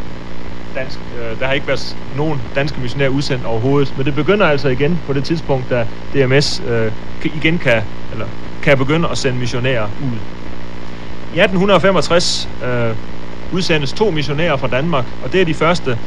[0.75, 0.99] dansk.
[1.15, 4.99] Øh, der har ikke været nogen danske missionærer udsendt overhovedet, men det begynder altså igen
[5.07, 6.93] på det tidspunkt, da DMS øh,
[7.25, 8.29] igen kan, eller
[8.63, 10.17] kan begynde at sende missionærer ud.
[11.31, 12.97] I 1865 øh,
[13.51, 15.99] udsendes to missionærer fra Danmark, og det er de første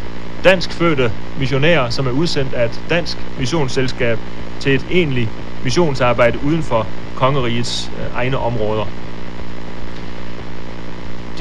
[0.44, 4.20] danskfødte missionærer, som er udsendt af et dansk missionsselskab
[4.60, 8.94] til et egentligt missionsarbejde uden for kongerigets øh, egne områder.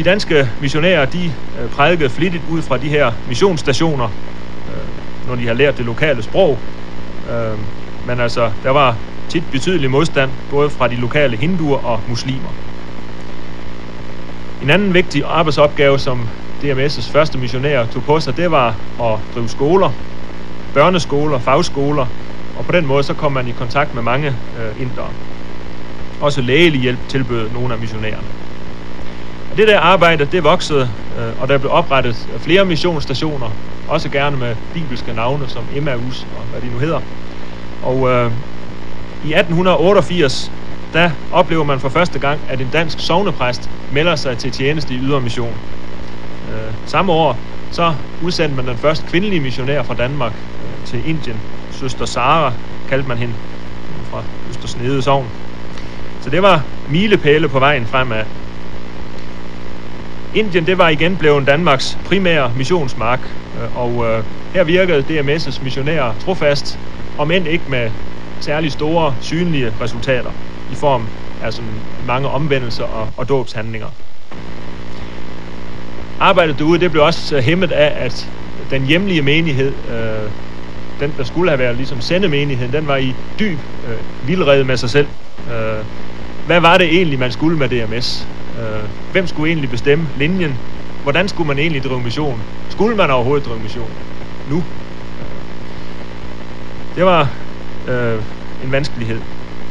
[0.01, 4.11] De danske missionærer, de øh, prædikede flittigt ud fra de her missionsstationer,
[4.69, 4.75] øh,
[5.25, 6.63] når de har lært det lokale sprog.
[7.29, 7.59] Øh,
[8.03, 12.53] men altså, der var tit betydelig modstand, både fra de lokale hinduer og muslimer.
[14.61, 16.29] En anden vigtig arbejdsopgave, som
[16.65, 18.69] DMS' første missionærer tog på sig, det var
[19.01, 19.93] at drive skoler,
[20.73, 22.07] børneskoler, fagskoler,
[22.55, 25.15] og på den måde så kom man i kontakt med mange øh, indere.
[26.21, 28.29] Også lægelig hjælp tilbød nogle af missionærerne.
[29.61, 33.53] Det der arbejde, det voksede, øh, og der blev oprettet flere missionsstationer,
[33.87, 37.01] også gerne med bibelske navne som Emmaus og hvad de nu hedder.
[37.81, 38.33] Og øh,
[39.23, 40.53] i 1888,
[40.93, 44.99] der oplever man for første gang, at en dansk sovnepræst melder sig til tjeneste i
[44.99, 45.61] ydermission.
[46.49, 51.45] Øh, samme år, så udsendte man den første kvindelige missionær fra Danmark øh, til Indien.
[51.71, 52.55] Søster Sara
[52.89, 53.37] kaldte man hende
[53.89, 55.33] øh, fra Østersnede Sogn.
[56.21, 58.25] Så det var milepæle på vejen fremad.
[60.33, 66.15] Indien, det var igen blevet Danmarks primære missionsmark, øh, og øh, her virkede DMS' missionærer
[66.15, 66.81] trofast,
[67.17, 67.93] om end ikke med
[68.41, 70.33] særlig store, synlige resultater
[70.69, 71.09] i form
[71.41, 73.89] af sådan mange omvendelser og, og dåbshandlinger.
[76.19, 78.31] Arbejdet derude, det blev også øh, hæmmet af, at
[78.71, 80.31] den hjemlige menighed, øh,
[81.01, 84.91] den der skulle have været ligesom sendemenigheden, den var i dyb øh, vildrede med sig
[84.91, 85.09] selv.
[85.51, 85.85] Øh,
[86.45, 88.29] hvad var det egentlig, man skulle med DMS?
[88.61, 90.61] Øh, hvem skulle egentlig bestemme linjen?
[91.03, 92.45] Hvordan skulle man egentlig drive mission?
[92.69, 93.97] Skulle man overhovedet drive mission?
[94.47, 94.65] Nu?
[95.19, 95.25] Øh,
[96.95, 97.37] det var
[97.89, 98.25] øh,
[98.61, 99.23] en vanskelighed.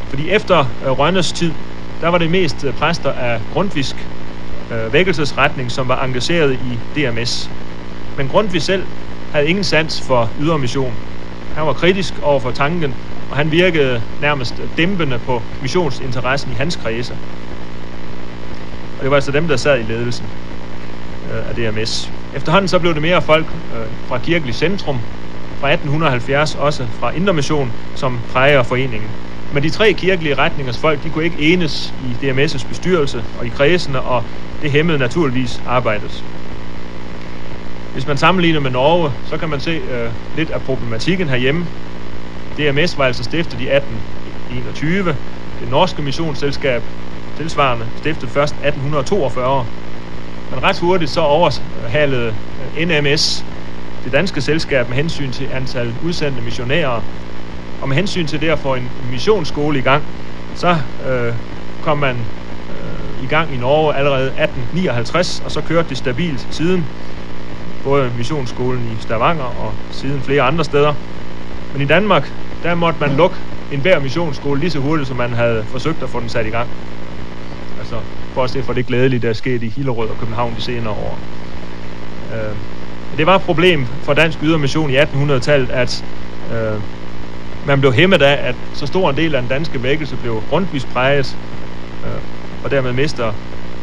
[0.10, 1.56] Fordi efter øh, Rønnes tid,
[2.02, 4.10] der var det mest øh, præster af grundfisk
[4.72, 7.52] øh, vækkelsesretning, som var engageret i DMS.
[8.16, 8.88] Men Grundtvig selv
[9.32, 11.00] havde ingen sans for ydre mission.
[11.54, 12.96] Han var kritisk over for tanken,
[13.30, 17.18] og han virkede nærmest dæmpende på missionsinteressen i hans kredse.
[19.00, 20.32] Og det var altså dem, der sad i ledelsen
[21.24, 22.14] øh, af DMS.
[22.34, 25.02] Efterhånden så blev det mere folk øh, fra kirkelig centrum,
[25.60, 29.16] fra 1870 også fra Indermission, som præger foreningen.
[29.52, 33.50] Men de tre kirkelige retningers folk, de kunne ikke enes i DMS' bestyrelse og i
[33.50, 34.28] kredsene, og
[34.62, 36.26] det hæmmede naturligvis arbejdet.
[37.92, 41.68] Hvis man sammenligner med Norge, så kan man se øh, lidt af problematikken herhjemme.
[42.58, 45.18] DMS var altså stiftet i 1821.
[45.60, 46.84] Det norske missionsselskab,
[47.40, 49.68] tilsvarende, stiftet først 1842.
[50.50, 52.36] Men ret hurtigt så overhalede
[52.76, 53.46] øh, NMS
[54.04, 57.02] det danske selskab med hensyn til antal udsendte missionærer.
[57.82, 60.04] Og med hensyn til det at få en missionsskole i gang,
[60.54, 61.34] så øh,
[61.82, 62.28] kom man
[62.70, 66.90] øh, i gang i Norge allerede 1859, og så kørte det stabilt siden.
[67.84, 70.94] Både missionsskolen i Stavanger og siden flere andre steder.
[71.72, 73.38] Men i Danmark, der måtte man lukke
[73.72, 76.70] enhver missionsskole lige så hurtigt, som man havde forsøgt at få den sat i gang.
[78.30, 80.62] Altså, for at se for det glædelige, der er sket i Hillerød og København de
[80.62, 81.20] senere år.
[82.32, 82.56] Øh,
[83.18, 86.06] det var et problem for dansk ydermission i 1800-tallet, at
[86.52, 86.82] øh,
[87.64, 90.86] man blev hæmmet af, at så stor en del af den danske vækkelse blev grundvis
[90.86, 91.40] præget,
[92.06, 92.22] øh,
[92.64, 93.34] og dermed mister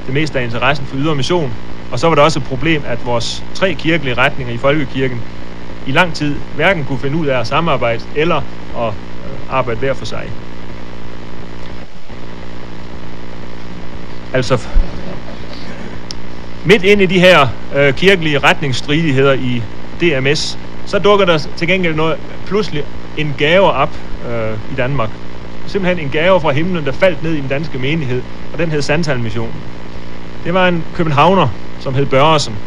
[0.07, 1.55] det meste af interessen for ydermission.
[1.91, 5.25] Og så var det også et problem, at vores tre kirkelige retninger i folkekirken
[5.85, 8.43] i lang tid hverken kunne finde ud af at samarbejde eller
[8.77, 10.35] at øh, arbejde hver for sig.
[14.37, 14.68] Altså,
[16.64, 19.64] midt ind i de her øh, kirkelige retningsstridigheder i
[20.01, 22.85] DMS, så dukker der til gengæld noget, pludselig
[23.16, 23.96] en gave op
[24.27, 25.11] øh, i Danmark.
[25.66, 28.22] Simpelthen en gave fra himlen, der faldt ned i den danske menighed,
[28.53, 29.64] og den hed Sandtalmission.
[30.44, 32.61] Det var en københavner, som hed Børresen.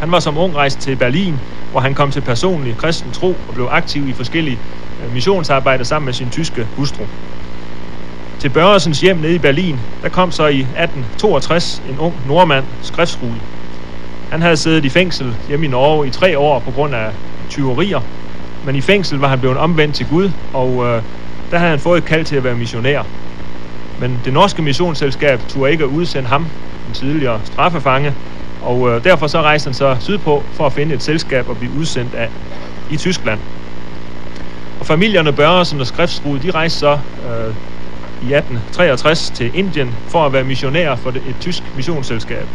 [0.00, 1.40] Han var som ung rejst til Berlin,
[1.70, 4.60] hvor han kom til personlig kristen tro og blev aktiv i forskellige
[5.00, 7.06] øh, missionsarbejder sammen med sin tyske hustru.
[8.38, 13.42] Til Børresens hjem nede i Berlin, der kom så i 1862 en ung nordmand, skriftsrude.
[14.30, 17.16] Han havde siddet i fængsel hjemme i Norge i tre år på grund af
[17.48, 18.00] tyverier,
[18.62, 21.02] men i fængsel var han blevet omvendt til Gud, og øh,
[21.50, 23.02] der havde han fået et kald til at være missionær.
[23.96, 26.50] Men det norske missionsselskab turde ikke at udsende ham,
[26.86, 28.14] en tidligere straffefange,
[28.60, 31.72] og øh, derfor så rejste han så sydpå for at finde et selskab at blive
[31.72, 32.30] udsendt af
[32.88, 33.40] i Tyskland.
[34.78, 37.54] Og familierne Børresen og Skriftsrud, de rejste så øh,
[38.22, 42.48] i 1863 til Indien for at være missionær for et, et tysk missionsselskab.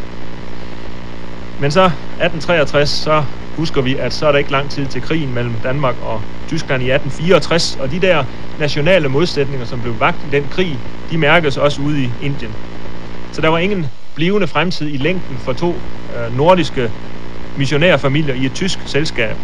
[1.57, 3.25] Men så 1863, så
[3.55, 6.83] husker vi, at så er der ikke lang tid til krigen mellem Danmark og Tyskland
[6.83, 8.23] i 1864, og de der
[8.57, 12.57] nationale modsætninger, som blev vagt i den krig, de mærkes også ude i Indien.
[13.31, 15.83] Så der var ingen blivende fremtid i længden for to
[16.15, 16.91] øh, nordiske
[17.55, 19.37] missionærfamilier i et tysk selskab.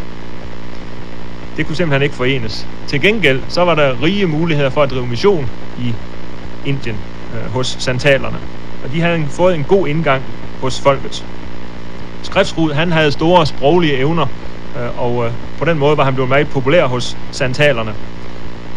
[1.56, 2.68] Det kunne simpelthen ikke forenes.
[2.86, 5.96] Til gengæld så var der rige muligheder for at drive mission i
[6.64, 7.00] Indien
[7.34, 8.38] øh, hos santalerne.
[8.82, 10.24] Og de havde fået en god indgang
[10.60, 11.26] hos folket.
[12.22, 14.26] Skriftsrud, han havde store sproglige evner,
[14.76, 17.94] øh, og øh, på den måde var han blevet meget populær hos santalerne.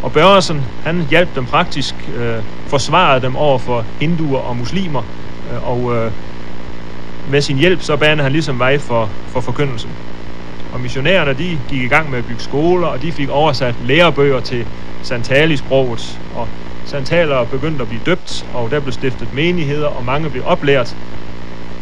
[0.02, 5.04] Og Børresen, han hjalp dem praktisk, øh, forsvarede dem over for hinduer og muslimer,
[5.52, 6.12] øh, og øh,
[7.26, 9.98] med sin hjælp så banede han ligesom vej for, for forkyndelsen.
[10.72, 14.40] Og missionærerne, de gik i gang med at bygge skoler, og de fik oversat lærebøger
[14.40, 14.68] til
[15.02, 16.50] santali-sproget, og
[16.88, 20.98] santalere begyndte at blive døbt, og der blev stiftet menigheder, og mange blev oplært.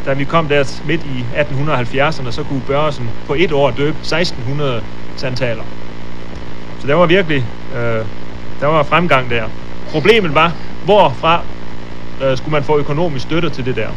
[0.04, 4.82] Da vi kom der midt i 1870'erne, så kunne Børresen på et år døbe 1600
[5.16, 5.64] santaler.
[6.78, 8.06] Så der var virkelig øh,
[8.60, 9.48] der var fremgang der.
[9.88, 11.46] Problemet var, hvorfra
[12.20, 13.94] øh, skulle man få økonomisk støtte til det der.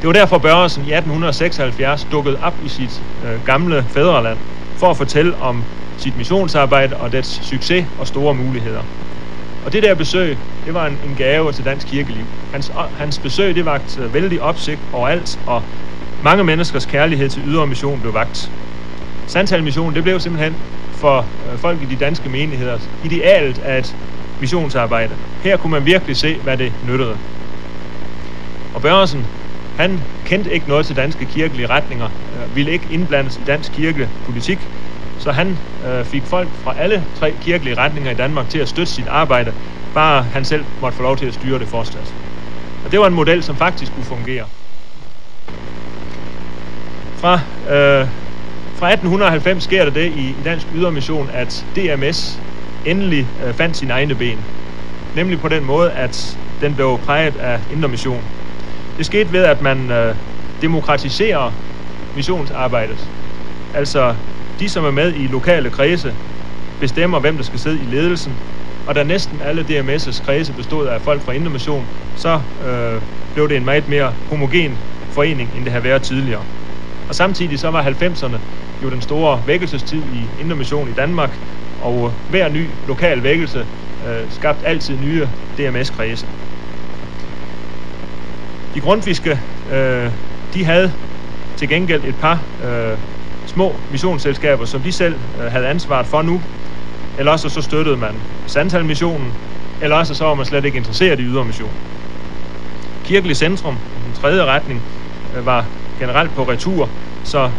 [0.00, 4.40] Det var derfor Børresen i 1876 dukkede op i sit øh, gamle fædreland
[4.78, 8.84] for at fortælle om sit missionsarbejde og dets succes og store muligheder.
[9.64, 12.28] Og det der besøg, det var en, en gave til dansk kirkeliv.
[12.52, 15.62] Hans, hans besøg, det vagt vældig opsigt overalt, og
[16.20, 18.52] mange menneskers kærlighed til ydre mission blev vagt.
[19.26, 20.58] Sandtal Mission, det blev simpelthen
[20.92, 23.96] for øh, folk i de danske menigheder idealet af et
[24.38, 25.16] missionsarbejde.
[25.42, 27.18] Her kunne man virkelig se, hvad det nyttede.
[28.72, 29.26] Og Børsen,
[29.74, 34.68] han kendte ikke noget til danske kirkelige retninger, øh, ville ikke indblandes i dansk kirkepolitik,
[35.16, 38.92] så han øh, fik folk fra alle tre kirkelige retninger i Danmark til at støtte
[38.92, 39.52] sit arbejde,
[39.94, 42.14] bare han selv måtte få lov til at styre det fortsat.
[42.84, 44.48] Og det var en model, som faktisk kunne fungere.
[47.16, 47.34] Fra,
[47.66, 48.08] øh,
[48.74, 52.42] fra 1890 sker der det i, i Dansk Ydermission, at DMS
[52.84, 54.46] endelig øh, fandt sine egne ben.
[55.14, 58.30] Nemlig på den måde, at den blev præget af indre mission.
[58.96, 60.16] Det skete ved, at man øh,
[60.62, 61.52] demokratiserer
[62.14, 63.10] missionsarbejdet.
[63.72, 64.16] Altså,
[64.58, 66.16] de som er med i lokale kredse,
[66.78, 68.40] bestemmer, hvem der skal sidde i ledelsen.
[68.84, 73.56] Og da næsten alle DMS's kredse bestod af folk fra Indermission, så øh, blev det
[73.56, 74.80] en meget mere homogen
[75.14, 76.44] forening, end det havde været tidligere.
[77.08, 78.38] Og samtidig så var 90'erne
[78.82, 81.38] jo den store vækkelsestid i Indermission i Danmark,
[81.78, 83.66] og øh, hver ny lokal vækkelse
[84.04, 85.28] øh, skabte altid nye
[85.58, 86.28] DMS-kredse.
[88.74, 90.12] De grundfiske, øh,
[90.54, 90.92] de havde
[91.56, 92.98] til gengæld et par øh,
[93.54, 96.42] små missionsselskaber, som de selv øh, havde ansvaret for nu.
[97.16, 99.36] Eller også så støttede man Sandtal-missionen,
[99.80, 101.76] eller også så var man slet ikke interesseret i ydermission.
[103.04, 104.84] Kirkelig Centrum, den tredje retning,
[105.34, 105.66] øh, var
[105.98, 106.92] generelt på retur,
[107.22, 107.52] så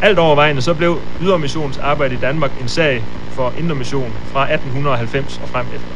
[0.00, 5.48] alt overvejende så blev ydermissionens arbejde i Danmark en sag for indermission fra 1890 og
[5.48, 5.94] frem efter.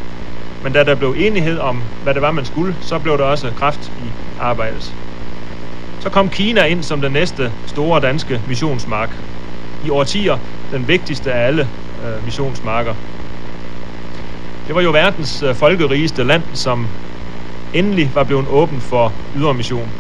[0.63, 3.53] Men da der blev enighed om, hvad det var, man skulle, så blev der også
[3.53, 4.97] kraft i arbejdet.
[5.99, 9.17] Så kom Kina ind som den næste store danske missionsmark.
[9.81, 10.39] I årtier
[10.71, 11.71] den vigtigste af alle
[12.05, 12.95] øh, missionsmarker.
[14.67, 16.91] Det var jo verdens øh, folkerigeste land, som
[17.73, 19.95] endelig var blevet åben for ydre mission.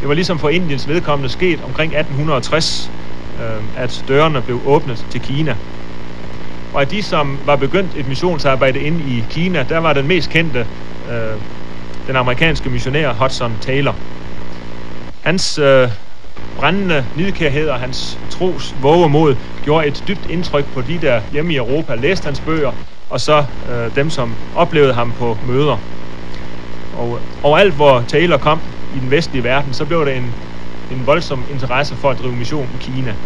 [0.00, 2.92] Det var ligesom for Indiens vedkommende sket omkring 1860,
[3.40, 5.56] øh, at dørene blev åbnet til Kina.
[6.72, 10.30] Og af de, som var begyndt et missionsarbejde inde i Kina, der var den mest
[10.30, 10.66] kendte
[11.08, 11.40] øh,
[12.06, 13.96] den amerikanske missionær Hudson Taylor.
[15.20, 15.88] Hans øh,
[16.56, 21.56] brændende nidkærhed og hans tros vågemod gjorde et dybt indtryk på de der hjemme i
[21.56, 22.72] Europa, læste hans bøger,
[23.10, 25.78] og så øh, dem, som oplevede ham på møder.
[26.92, 30.36] Og øh, overalt, hvor Taylor kom i den vestlige verden, så blev der en,
[30.90, 33.16] en voldsom interesse for at drive mission i Kina.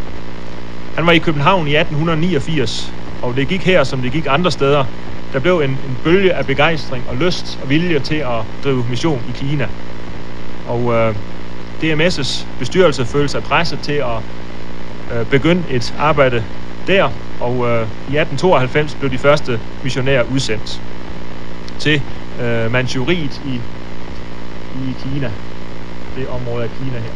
[0.96, 4.84] Han var i København i 1889, og det gik her, som det gik andre steder.
[5.32, 9.24] Der blev en, en bølge af begejstring og lyst og vilje til at drive mission
[9.26, 9.68] i Kina.
[10.64, 11.14] Og øh,
[11.84, 14.22] DMS' bestyrelse følte sig presset til at
[15.10, 16.44] øh, begynde et arbejde
[16.86, 20.82] der, og øh, i 1892 blev de første missionærer udsendt
[21.78, 22.02] til
[22.38, 23.62] øh, Manchuriet i,
[24.74, 25.34] i Kina,
[26.14, 27.12] det område af Kina her.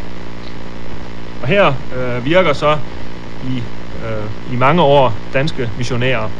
[1.40, 2.78] Og her øh, virker så
[3.42, 3.64] i,
[4.02, 6.30] øh, i mange år danske missionærer.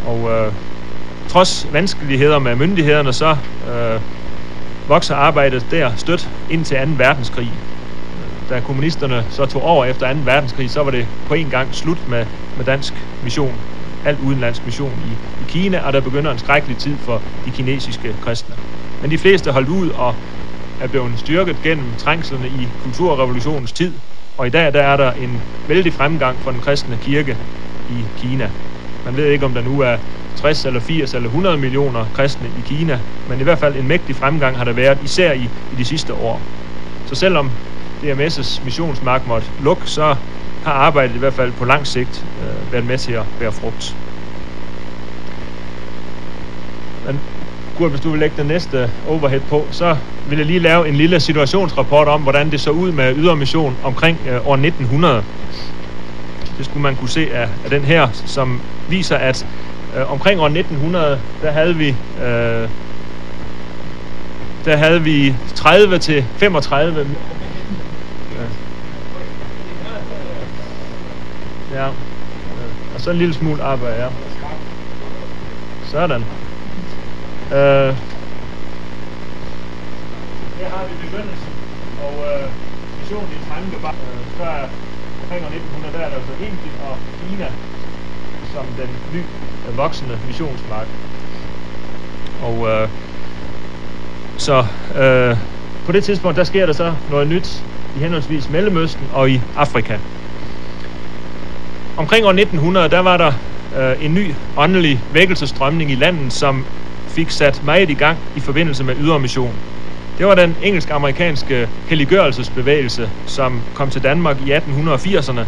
[0.00, 0.52] Og øh,
[1.28, 3.36] trods vanskeligheder med myndighederne, så
[3.66, 4.00] øh,
[4.86, 6.92] vokser arbejdet der stødt ind til 2.
[6.96, 7.60] verdenskrig.
[8.48, 10.20] Da kommunisterne så tog over efter 2.
[10.24, 13.62] verdenskrig, så var det på en gang slut med, med dansk mission,
[14.04, 18.16] alt udenlandsk mission i, i Kina, og der begynder en skrækkelig tid for de kinesiske
[18.20, 18.56] kristne.
[19.00, 20.14] Men de fleste holdt ud og
[20.80, 23.98] er blevet styrket gennem trængslerne i kulturrevolutionens tid,
[24.36, 27.38] og i dag der er der en vældig fremgang for den kristne kirke
[27.88, 28.50] i Kina.
[29.04, 29.96] Man ved ikke, om der nu er
[30.34, 34.16] 60 eller 80 eller 100 millioner kristne i Kina, men i hvert fald en mægtig
[34.16, 36.46] fremgang har der været, især i, i de sidste år.
[37.04, 37.52] Så selvom
[38.04, 40.16] DMS' missionsmark måtte lukke, så
[40.62, 43.96] har arbejdet i hvert fald på lang sigt øh, været med til at bære frugt.
[47.04, 47.22] Men
[47.74, 50.94] Kurt, hvis du vil lægge den næste overhead på, så vil jeg lige lave en
[50.94, 55.24] lille situationsrapport om, hvordan det så ud med ydermission omkring øh, år 1900.
[56.56, 59.46] Det skulle man kunne se af, af den her, som viser, at
[59.94, 61.88] øh, omkring år 1900, der havde vi
[62.18, 62.68] øh,
[64.64, 67.16] der havde vi 30 til 35
[71.72, 71.88] Ja.
[72.94, 74.08] Og så en lille smule arbejde, ja.
[75.84, 76.22] Sådan.
[77.52, 77.96] Øh.
[80.58, 81.52] Her har vi begyndelsen,
[81.98, 82.50] og øh,
[82.98, 84.68] missionen i tanke bare øh, før
[85.24, 87.48] omkring 1900, der er der altså Indien og Kina
[88.54, 89.22] som den ny
[89.68, 90.86] øh, voksende missionsmark.
[92.42, 92.88] Og øh,
[94.36, 94.66] så
[94.96, 95.36] øh,
[95.86, 97.64] på det tidspunkt, der sker der så noget nyt
[97.96, 99.98] i henholdsvis Mellemøsten og i Afrika.
[101.96, 103.32] Omkring år 1900, der var der
[103.76, 106.66] øh, en ny åndelig vækkelsestrømning i landet, som
[107.08, 109.54] fik sat meget i gang i forbindelse med ydermission.
[110.18, 115.40] Det var den engelsk-amerikanske helliggørelsesbevægelse, som kom til Danmark i 1880'erne,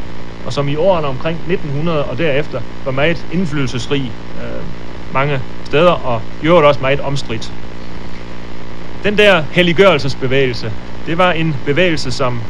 [0.45, 4.67] og som i årene omkring 1900 og derefter var meget indflydelsesrig øh,
[5.11, 7.53] mange steder, og i øvrigt også meget omstridt.
[9.05, 10.75] Den der helliggørelsesbevægelse,
[11.07, 12.43] det var en bevægelse, som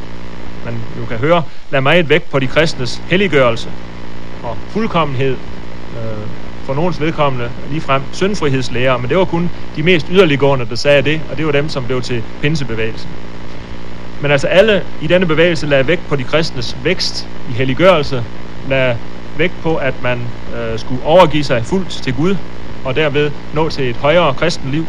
[0.63, 3.73] man jo kan høre, lagde meget vægt på de kristnes helliggørelse
[4.41, 5.39] og fuldkommenhed.
[5.97, 6.27] Øh,
[6.67, 11.21] for nogens vedkommende ligefrem syndfrihedslærer, men det var kun de mest yderliggående, der sagde det,
[11.29, 13.11] og det var dem, som blev til pinsebevægelsen.
[14.19, 18.25] Men altså alle i denne bevægelse lagde vægt på de kristnes vækst i helliggørelse,
[18.63, 18.97] lagde
[19.35, 22.35] vægt på, at man øh, skulle overgive sig fuldt til Gud,
[22.83, 24.87] og derved nå til et højere kristen liv.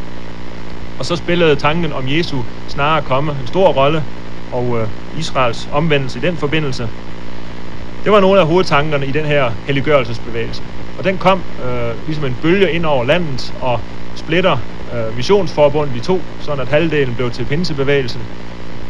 [0.99, 4.05] Og så spillede tanken om Jesu snarere komme en stor rolle,
[4.51, 6.89] og øh, Israels omvendelse i den forbindelse.
[8.09, 10.67] Det var nogle af hovedtankerne i den her helliggørelsesbevægelse.
[10.97, 13.81] Og den kom øh, ligesom en bølge ind over landet og
[14.15, 14.59] splitter
[14.95, 18.29] øh, missionsforbundet i to, sådan at halvdelen blev til pinsebevægelsen.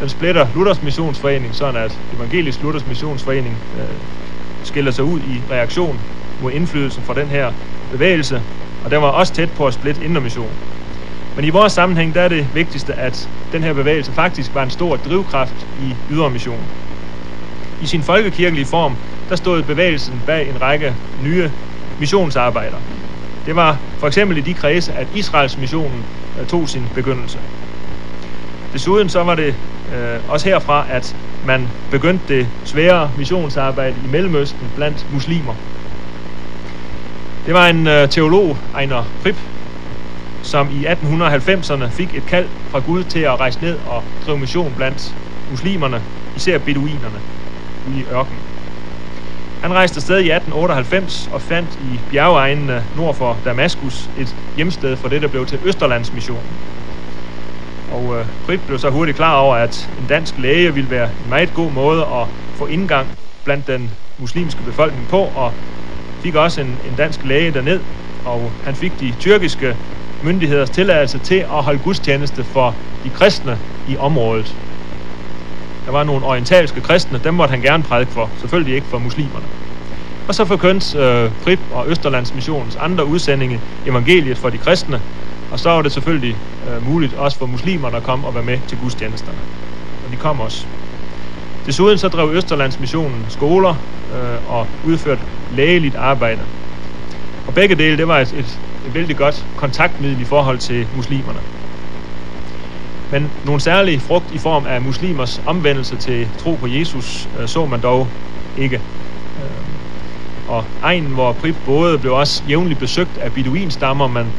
[0.01, 3.83] Den splitter Luthers Missionsforening, sådan at Evangelisk Luthers Missionsforening øh,
[4.63, 6.05] skiller sig ud i reaktion
[6.39, 7.53] mod indflydelsen fra den her
[7.91, 8.43] bevægelse,
[8.83, 10.59] og den var også tæt på at splitte indermission.
[11.35, 14.71] Men i vores sammenhæng, der er det vigtigste, at den her bevægelse faktisk var en
[14.71, 16.71] stor drivkraft i ydermissionen.
[17.81, 18.97] I sin folkekirkelige form,
[19.29, 21.53] der stod bevægelsen bag en række nye
[21.99, 22.79] missionsarbejder.
[23.47, 26.07] Det var for eksempel i de kredse, at Israels missionen
[26.39, 27.41] øh, tog sin begyndelse.
[28.73, 29.57] Desuden så var det
[29.93, 35.55] øh, også herfra, at man begyndte det svære missionsarbejde i Mellemøsten blandt muslimer.
[37.47, 39.37] Det var en øh, teolog, Ejner Prip,
[40.43, 44.75] som i 1890'erne fik et kald fra Gud til at rejse ned og drive mission
[44.75, 45.17] blandt
[45.49, 46.05] muslimerne,
[46.35, 47.23] især beduinerne
[47.93, 48.43] i ørkenen.
[49.61, 55.09] Han rejste afsted i 1898 og fandt i bjergeegnene nord for Damaskus et hjemsted for
[55.09, 56.59] det, der blev til Østerlandsmissionen.
[57.87, 61.29] Og øh, Prip blev så hurtigt klar over, at en dansk læge ville være en
[61.29, 62.27] meget god måde at
[62.59, 63.09] få indgang
[63.45, 65.53] blandt den muslimske befolkning på, og
[66.23, 67.85] fik også en, en dansk læge derned,
[68.25, 69.77] og han fik de tyrkiske
[70.21, 74.59] myndigheders tilladelse til at holde gudstjeneste for de kristne i området.
[75.89, 79.49] Der var nogle orientalske kristne, dem måtte han gerne prædike for, selvfølgelig ikke for muslimerne.
[80.27, 85.03] Og så forkyndte øh, Prip og Østerlands Missionens andre udsendinge evangeliet for de kristne,
[85.51, 88.61] og så var det selvfølgelig øh, muligt også for muslimerne at komme og være med
[88.61, 89.43] til gudstjenesterne.
[90.03, 90.67] Og de kom også.
[91.67, 93.75] Desuden så drev Østerlands Missionen skoler
[94.11, 96.47] øh, og udførte lægeligt arbejde.
[97.47, 101.41] Og begge dele, det var et, et, et vældig godt kontaktmiddel i forhold til muslimerne.
[103.11, 107.67] Men nogen særlig frugt i form af muslimers omvendelse til tro på Jesus øh, så
[107.67, 108.11] man dog
[108.57, 108.83] ikke.
[109.37, 109.43] Øh,
[110.47, 114.35] og egnen, hvor Prip både blev også jævnligt besøgt af beduinstammer, men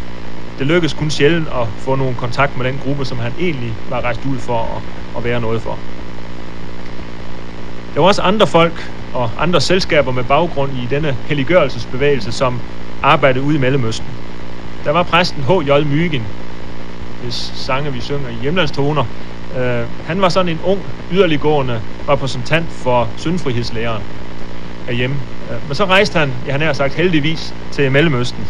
[0.60, 4.02] det lykkedes kun sjældent at få nogen kontakt med den gruppe, som han egentlig var
[4.02, 4.84] rejst ud for at,
[5.18, 5.80] at være noget for.
[7.94, 12.62] Der var også andre folk og andre selskaber med baggrund i denne helliggørelsesbevægelse, som
[13.02, 14.18] arbejdede ude i Mellemøsten.
[14.86, 15.84] Der var præsten H.J.
[15.84, 16.28] Mygen,
[17.20, 19.06] hvis sange vi synger i hjemlandstoner.
[19.56, 24.04] Øh, han var sådan en ung, yderliggående repræsentant for syndfrihedslæren
[24.88, 25.22] af hjemme.
[25.52, 28.48] Øh, men så rejste han, ja han er sagt heldigvis, til Mellemøsten.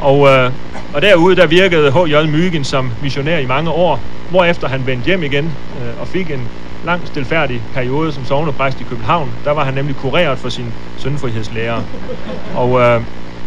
[0.00, 0.52] Og, øh,
[0.92, 2.26] og derude der virkede H.J.
[2.26, 6.50] Mygen som missionær i mange år, hvorefter han vendte hjem igen øh, og fik en
[6.82, 9.34] lang stilfærdig periode som sovnepræst i København.
[9.44, 11.82] Der var han nemlig kureret for sin syndfrihedslærer.
[12.54, 13.00] Og, øh,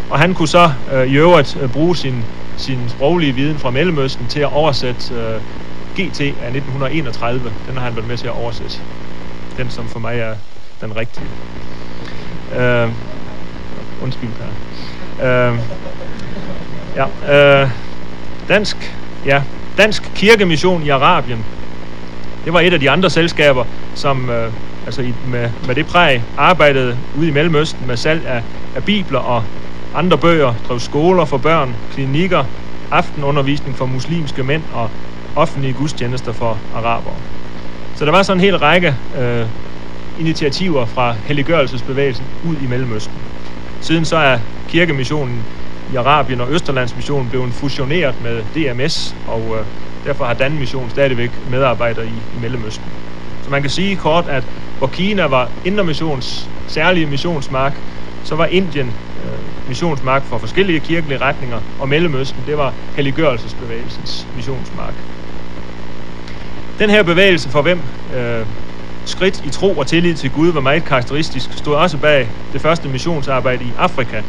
[0.10, 4.28] og han kunne så øh, i øvrigt øh, bruge sin, sin sproglige viden fra Mellemøsten
[4.28, 5.42] til at oversætte øh,
[5.94, 7.56] GT af 1931.
[7.66, 8.78] Den har han været med til at oversætte.
[9.58, 10.36] Den, som for mig er
[10.82, 11.28] den rigtige.
[12.56, 12.90] Øh,
[14.02, 14.46] undskyld, Per.
[15.26, 15.60] Øh,
[16.96, 17.70] ja, øh,
[18.48, 19.44] dansk, ja,
[19.78, 21.46] Dansk Kirkemission i Arabien.
[22.46, 24.52] Det var et af de andre selskaber, som øh,
[24.86, 28.44] altså i, med, med det præg arbejdede ude i Mellemøsten med salg af,
[28.76, 29.44] af bibler og
[29.96, 32.46] andre bøger, drev skoler for børn, klinikker,
[32.92, 34.90] aftenundervisning for muslimske mænd og
[35.36, 37.22] offentlige gudstjenester for arabere.
[37.94, 39.48] Så der var sådan en hel række øh,
[40.18, 43.28] initiativer fra helliggørelsesbevægelsen ud i Mellemøsten.
[43.80, 45.48] Siden så er kirkemissionen
[45.88, 49.66] i Arabien og Østerlandsmissionen blevet fusioneret med DMS, og øh,
[50.04, 52.96] derfor har Danmission stadigvæk medarbejdere i, i Mellemøsten.
[53.42, 57.82] Så man kan sige kort, at hvor Kina var Indermissions særlige missionsmark,
[58.24, 58.96] så var Indien
[59.68, 65.04] missionsmark for forskellige kirkelige retninger, og Mellemøsten, det var helliggørelsesbevægelsens missionsmark.
[66.80, 68.48] Den her bevægelse, for hvem øh,
[69.06, 72.90] skridt i tro og tillid til Gud var meget karakteristisk, stod også bag det første
[72.90, 74.24] missionsarbejde i Afrika.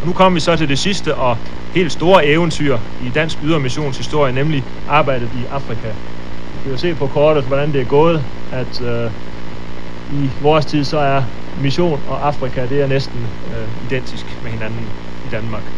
[0.00, 1.36] Og nu kommer vi så til det sidste og
[1.74, 5.94] helt store eventyr i dansk ydermissionshistorie, nemlig arbejdet i Afrika.
[6.52, 9.10] Vi kan jo se på kortet, hvordan det er gået, at øh,
[10.08, 11.22] i vores tid så er
[11.60, 14.94] mission og Afrika, det er næsten øh, identisk med hinanden
[15.24, 15.72] i Danmark.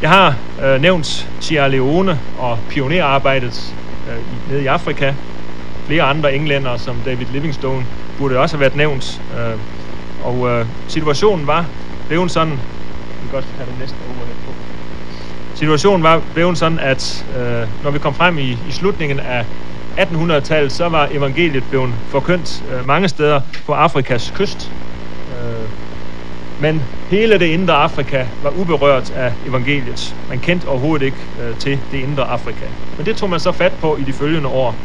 [0.00, 3.76] Jeg har øh, nævnt Sierra Leone og pionerarbejdet
[4.06, 5.14] øh, nede i Afrika.
[5.86, 7.86] Flere andre englænder, som David Livingstone,
[8.16, 9.22] burde også have været nævnt.
[9.32, 9.58] Øh,
[10.18, 11.70] og øh, situationen var
[12.08, 12.60] blevet sådan,
[13.08, 14.56] vi kan godt have det næste overhead på.
[15.54, 19.46] Situationen var blevet sådan, at øh, når vi kom frem i, i slutningen af
[20.00, 24.72] 1800-tallet, så var evangeliet blevet forkyndt øh, mange steder på Afrikas kyst.
[25.28, 25.68] Øh,
[26.58, 30.16] men hele det indre Afrika var uberørt af evangeliet.
[30.26, 32.72] Man kendte overhovedet ikke øh, til det indre Afrika.
[32.96, 34.84] Men det tog man så fat på i de følgende år.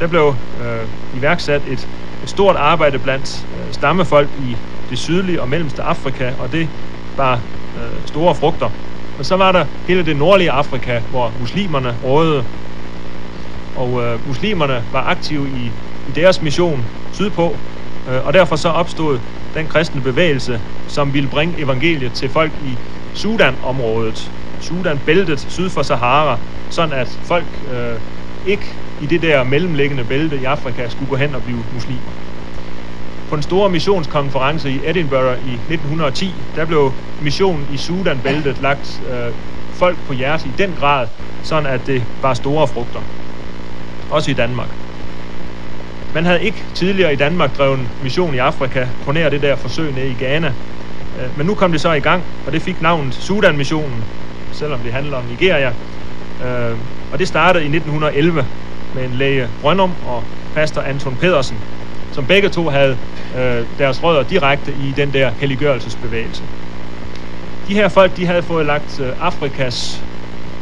[0.00, 1.88] Der blev øh, iværksat et,
[2.22, 4.58] et stort arbejde blandt øh, stammefolk i
[4.88, 6.70] det sydlige og mellemste Afrika, og det
[7.16, 7.42] var
[7.76, 8.70] øh, store frugter.
[9.18, 12.44] Og så var der hele det nordlige Afrika, hvor muslimerne rådede.
[13.74, 15.74] Og øh, muslimerne var aktive i,
[16.06, 17.60] i deres mission sydpå,
[18.08, 19.20] øh, og derfor så opstod
[19.54, 22.78] den kristne bevægelse, som ville bringe evangeliet til folk i
[23.12, 28.00] Sudan-området, Sudan-bæltet syd for Sahara, sådan at folk øh,
[28.44, 28.66] ikke
[28.98, 32.12] i det der mellemliggende bælte i Afrika skulle gå hen og blive muslimer.
[33.28, 39.34] På den store missionskonference i Edinburgh i 1910, der blev missionen i Sudan-bæltet lagt øh,
[39.78, 41.08] folk på hjertet i den grad,
[41.42, 43.19] sådan at det var store frugter.
[44.10, 44.70] Også i Danmark.
[46.12, 49.92] Man havde ikke tidligere i Danmark drevet mission i Afrika, på nær det der forsøg
[49.92, 50.54] nede i Ghana.
[51.16, 54.08] Øh, men nu kom det så i gang, og det fik navnet Sudan-missionen,
[54.50, 55.74] selvom det handler om Nigeria.
[56.40, 56.78] Øh,
[57.10, 58.46] og det startede i 1911
[58.92, 61.64] med en læge Brøndum og pastor Anton Pedersen.
[62.12, 62.98] som begge to havde
[63.34, 66.48] øh, deres rødder direkte i den der helliggørelsesbevægelse.
[67.66, 70.06] De her folk, de havde fået lagt øh, Afrikas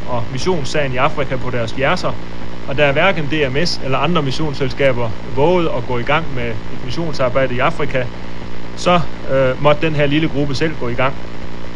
[0.05, 2.13] og missionssagen i Afrika på deres hjerter,
[2.69, 6.83] og der er hverken DMS eller andre missionsselskaber våget at gå i gang med et
[6.83, 8.05] missionsarbejde i Afrika,
[8.75, 11.15] så øh, måtte den her lille gruppe selv gå i gang.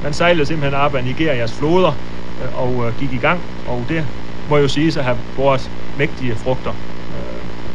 [0.02, 1.94] Man sejlede simpelthen op af Nigerias floder
[2.42, 4.08] øh, og øh, gik i gang, og det
[4.46, 6.74] må jo sige at have båret mægtige frugter.
[7.12, 7.18] Øh,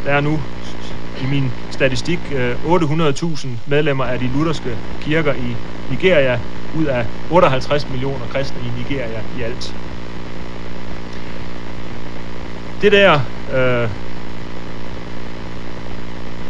[0.05, 0.43] der er nu
[1.23, 5.59] i min statistik øh, 800.000 medlemmer af de lutherske kirker i
[5.89, 6.41] Nigeria,
[6.73, 9.77] ud af 58 millioner kristne i Nigeria i alt.
[12.81, 13.21] Det der
[13.51, 13.91] øh,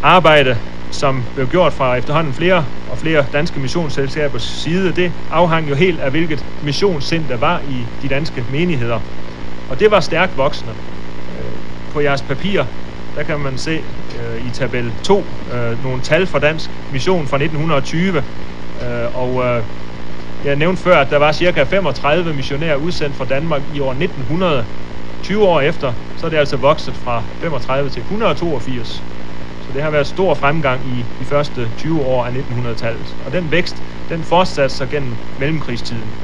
[0.03, 0.59] arbejde,
[0.91, 6.01] som blev gjort fra efterhånden flere og flere danske missionsselskabers side, det afhang jo helt
[6.01, 9.01] af, hvilket missionssind der var i de danske menigheder.
[9.69, 10.75] Og det var stærkt voksende.
[11.29, 11.35] Øh,
[11.91, 12.65] på jeres papir,
[13.15, 13.85] der kan man se
[14.19, 18.19] øh, i tabel 2 øh, nogle tal fra Dansk Mission fra 1920.
[18.83, 19.65] Øh, og øh,
[20.43, 24.67] jeg nævnte før, at der var cirka 35 missionærer udsendt fra Danmark i år 1900.
[25.23, 29.05] 20 år efter, så er det altså vokset fra 35 til 182.
[29.61, 33.17] Så det har været stor fremgang i de første 20 år af 1900-tallet.
[33.21, 36.15] Og den vækst, den fortsatte sig gennem mellemkrigstiden.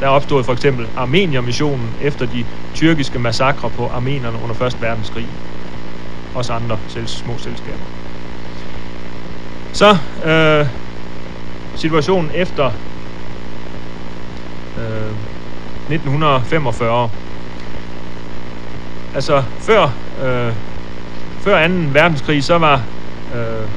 [0.00, 4.76] Der opstod for eksempel Armenier-missionen efter de tyrkiske massakre på armenerne under 1.
[4.80, 5.36] verdenskrig.
[6.34, 7.86] Også andre selv, små selskaber.
[9.72, 10.66] Så øh,
[11.74, 12.72] situationen efter
[14.76, 15.16] øh,
[15.88, 17.10] 1945.
[19.12, 19.82] Altså før,
[20.18, 20.54] øh,
[21.44, 21.74] før 2.
[21.74, 22.88] verdenskrig, så var
[23.32, 23.68] øh,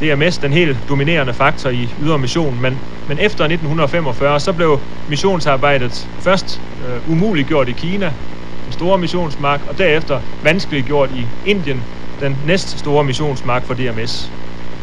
[0.00, 6.10] DMS den helt dominerende faktor i ydre mission, men, men efter 1945, så blev missionsarbejdet
[6.24, 8.14] først øh, umuliggjort i Kina,
[8.64, 11.86] den store missionsmark, og derefter vanskeligt gjort i Indien,
[12.20, 14.32] den næst store missionsmark for DMS.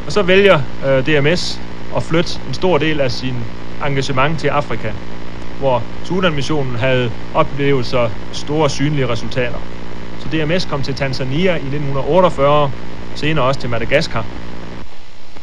[0.05, 1.61] Og så vælger øh, DMS
[1.95, 3.49] at flytte en stor del af sin
[3.85, 4.93] engagement til Afrika,
[5.61, 9.59] hvor Sudan-missionen havde oplevet så store synlige resultater.
[10.17, 12.71] Så DMS kom til Tanzania i 1948,
[13.13, 14.25] senere også til Madagaskar.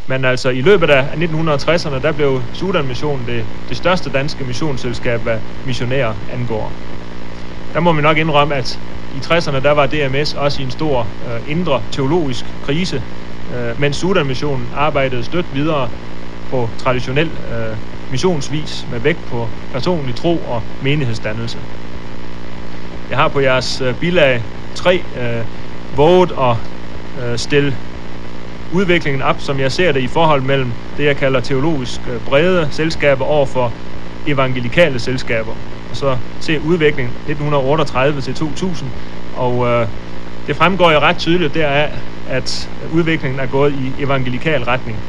[0.07, 5.41] Men altså i løbet af 1960'erne, der blev Sudan-missionen det, det største danske missionsselskab, hvad
[5.65, 6.75] missionærer angår.
[7.75, 11.13] Der må vi nok indrømme, at i 60'erne, der var DMS også i en stor
[11.27, 13.03] øh, indre teologisk krise,
[13.49, 15.91] øh, mens Sudan-missionen arbejdede stødt videre
[16.51, 17.77] på traditionel øh,
[18.09, 21.63] missionsvis med vægt på personlig tro og menighedsdannelse.
[23.09, 24.45] Jeg har på jeres øh, bilag
[24.75, 25.45] 3 øh,
[25.91, 26.57] våget at
[27.23, 27.79] øh, stille
[28.71, 32.69] udviklingen op, som jeg ser det i forhold mellem det, jeg kalder teologisk øh, brede
[32.71, 33.77] selskaber over for
[34.27, 35.57] evangelikale selskaber.
[35.89, 38.93] Og så se udviklingen 1938 til 2000,
[39.33, 39.89] og øh,
[40.47, 45.05] det fremgår jo ret tydeligt deraf, at udviklingen er gået i evangelikal retning.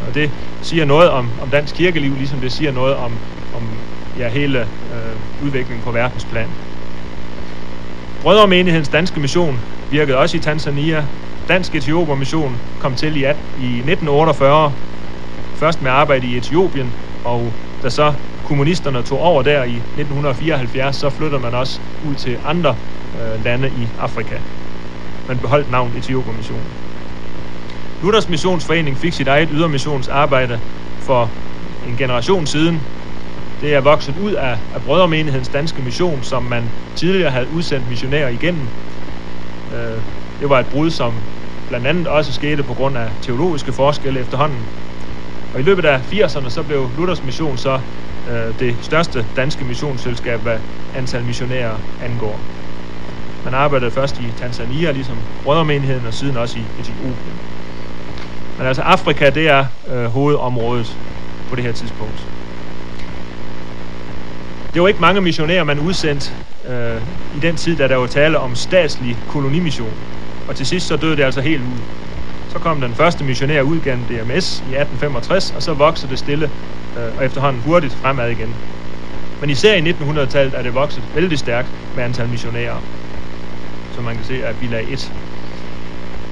[0.00, 3.20] Og det siger noget om, om dansk kirkeliv, ligesom det siger noget om,
[3.52, 3.80] om
[4.16, 6.56] ja, hele øh, udviklingen på verdensplan.
[8.20, 11.06] Brødremenighedens danske mission virkede også i Tanzania.
[11.48, 13.20] Dansk Etiopermission kom til i,
[13.56, 14.74] i 1948,
[15.54, 18.14] først med arbejde i Etiopien, og da så
[18.44, 22.76] kommunisterne tog over der i 1974, så flytter man også ud til andre
[23.14, 24.40] øh, lande i Afrika.
[25.28, 26.76] Man beholdt navnet Etioper-missionen.
[28.02, 30.60] Luthers Missionsforening fik sit eget ydermissionsarbejde
[31.00, 31.34] for
[31.82, 32.86] en generation siden.
[33.60, 38.28] Det er vokset ud af, af Brødremenighedens danske mission, som man tidligere havde udsendt missionærer
[38.28, 38.70] igennem.
[39.72, 40.02] Øh,
[40.40, 41.22] det var et brud, som
[41.68, 44.68] blandt andet også skete på grund af teologiske forskelle efterhånden.
[45.52, 47.80] Og i løbet af 80'erne så blev Luthers Mission så
[48.26, 50.60] øh, det største danske missionsselskab, hvad
[50.92, 52.44] antal missionærer angår.
[53.44, 57.40] Man arbejdede først i Tanzania, ligesom Brødremenigheden, og siden også i Etiopien.
[58.56, 60.98] Men altså Afrika, det er øh, hovedområdet
[61.48, 62.28] på det her tidspunkt.
[64.74, 66.32] Det var ikke mange missionærer, man udsendte
[66.64, 70.04] øh, i den tid, da der var tale om statslig kolonimission.
[70.46, 71.78] Og til sidst så døde det altså helt ud.
[72.48, 76.50] Så kom den første missionær ud gennem DMS i 1865, og så voksede det stille
[76.96, 78.60] øh, og efterhånden hurtigt fremad igen.
[79.40, 82.80] Men især i 1900-tallet er det vokset vældig stærkt med antal missionærer,
[83.90, 85.12] som man kan se af bilag 1.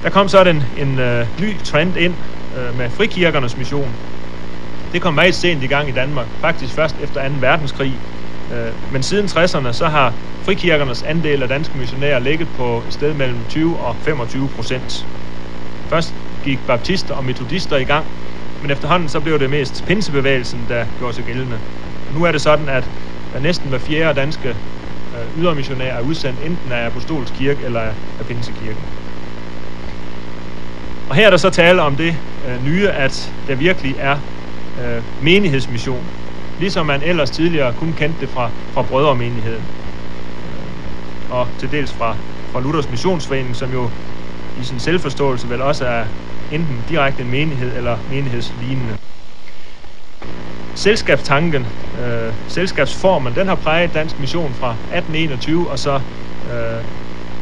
[0.03, 2.17] Der kom så en, en øh, ny trend ind
[2.53, 3.97] øh, med frikirkernes mission.
[4.91, 7.35] Det kom meget sent i gang i Danmark, faktisk først efter 2.
[7.39, 8.01] verdenskrig.
[8.51, 13.13] Øh, men siden 60'erne, så har frikirkernes andel af danske missionærer ligget på et sted
[13.13, 15.07] mellem 20 og 25 procent.
[15.89, 18.07] Først gik baptister og metodister i gang,
[18.59, 21.61] men efterhånden så blev det mest pinsebevægelsen, der gjorde sig gældende.
[22.09, 22.91] Nu er det sådan, at
[23.31, 24.57] der næsten hver fjerde danske
[25.15, 28.89] øh, ydermissionær er udsendt enten af Apostolsk Kirke eller af Pinsekirken.
[31.11, 34.19] Og her er der så tale om det øh, nye, at der virkelig er
[34.79, 36.09] øh, menighedsmission.
[36.57, 39.67] Ligesom man ellers tidligere kun kendte det fra, fra brødremenigheden.
[40.43, 40.49] Øh,
[41.29, 42.17] og til dels fra,
[42.51, 43.91] fra Luthers Missionsforening, som jo
[44.55, 46.05] i sin selvforståelse vel også er
[46.51, 48.97] enten direkte en menighed eller menighedslignende.
[50.75, 51.67] Selskabstanken,
[51.99, 56.01] øh, selskabsformen, den har præget dansk mission fra 1821 og så
[56.45, 56.83] øh,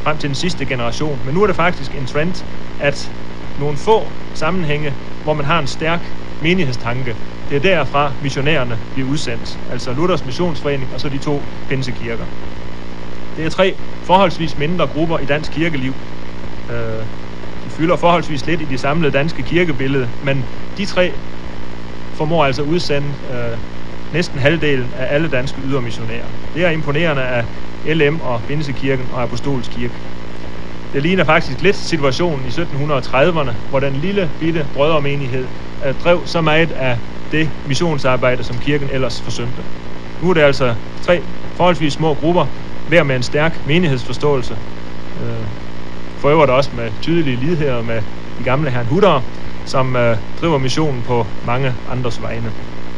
[0.02, 1.20] frem til den sidste generation.
[1.24, 2.44] Men nu er det faktisk en trend,
[2.78, 3.12] at
[3.60, 7.16] nogle få sammenhænge, hvor man har en stærk menighedstanke,
[7.48, 9.60] det er derfra missionærerne bliver udsendt.
[9.68, 12.26] Altså Luthers Missionsforening og så de to pinsekirker.
[13.36, 15.96] Det er tre forholdsvis mindre grupper i dansk kirkeliv.
[16.70, 17.06] Øh,
[17.64, 20.46] de fylder forholdsvis lidt i det samlede danske kirkebillede, men
[20.76, 21.18] de tre
[22.12, 23.58] formår altså udsende øh,
[24.10, 26.30] næsten halvdelen af alle danske ydermissionærer.
[26.54, 27.46] Det er imponerende af
[27.84, 29.98] LM og Binsekirken og Apostolskirken.
[30.92, 35.48] Det ligner faktisk lidt situationen i 1730'erne, hvor den lille bitte brødremenighed
[35.84, 36.98] øh, drev så meget af
[37.32, 39.64] det missionsarbejde, som kirken ellers forsømte.
[40.20, 41.24] Nu er det altså tre
[41.56, 42.46] forholdsvis små grupper,
[42.86, 44.58] hver med en stærk menighedsforståelse.
[45.16, 45.46] Øh,
[46.20, 48.02] for øvrigt også med tydelige lidheder med
[48.38, 49.22] de gamle herren Hutter,
[49.64, 52.52] som øh, driver missionen på mange andres vegne.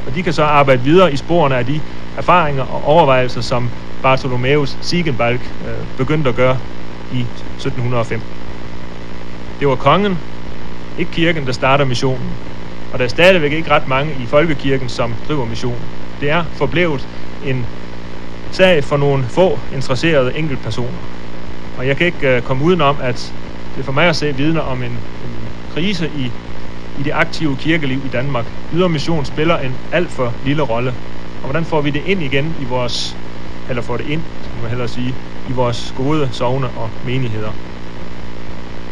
[0.07, 1.83] Og de kan så arbejde videre i sporene af de
[2.17, 3.73] erfaringer og overvejelser, som
[4.03, 6.59] Bartholomeus Siegenbalg øh, begyndte at gøre
[7.13, 8.23] i 1705.
[9.61, 10.19] Det var kongen,
[10.97, 12.39] ikke kirken, der starter missionen.
[12.91, 15.93] Og der er stadigvæk ikke ret mange i folkekirken, som driver missionen.
[16.21, 17.09] Det er forblevet
[17.41, 17.69] en
[18.51, 21.15] sag for nogle få interesserede enkeltpersoner.
[21.77, 23.35] Og jeg kan ikke uh, komme udenom, at
[23.75, 26.35] det for mig at se vidner om en, en krise i,
[26.95, 28.55] i det aktive kirkeliv i Danmark.
[28.73, 30.91] Ydermission spiller en alt for lille rolle.
[31.41, 33.19] Og hvordan får vi det ind igen i vores,
[33.69, 35.17] eller får det ind, som man hellere sige,
[35.47, 37.53] i vores gode sovne og menigheder.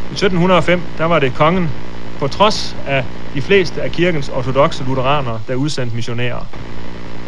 [0.09, 1.70] I 1705, der var det kongen,
[2.18, 6.46] på trods af de fleste af kirkens ortodoxe lutheranere, der udsendte missionærer.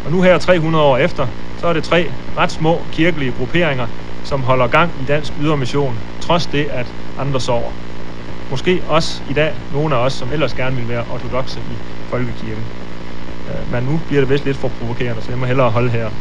[0.03, 3.87] Og nu her 300 år efter, så er det tre ret små kirkelige grupperinger,
[4.23, 7.71] som holder gang i dansk ydermission, trods det, at andre sover.
[8.49, 12.69] Måske også i dag nogle af os, som ellers gerne vil være ortodoxe i folkekirken.
[13.47, 16.11] Øh, men nu bliver det vist lidt for provokerende, så jeg må hellere holde her.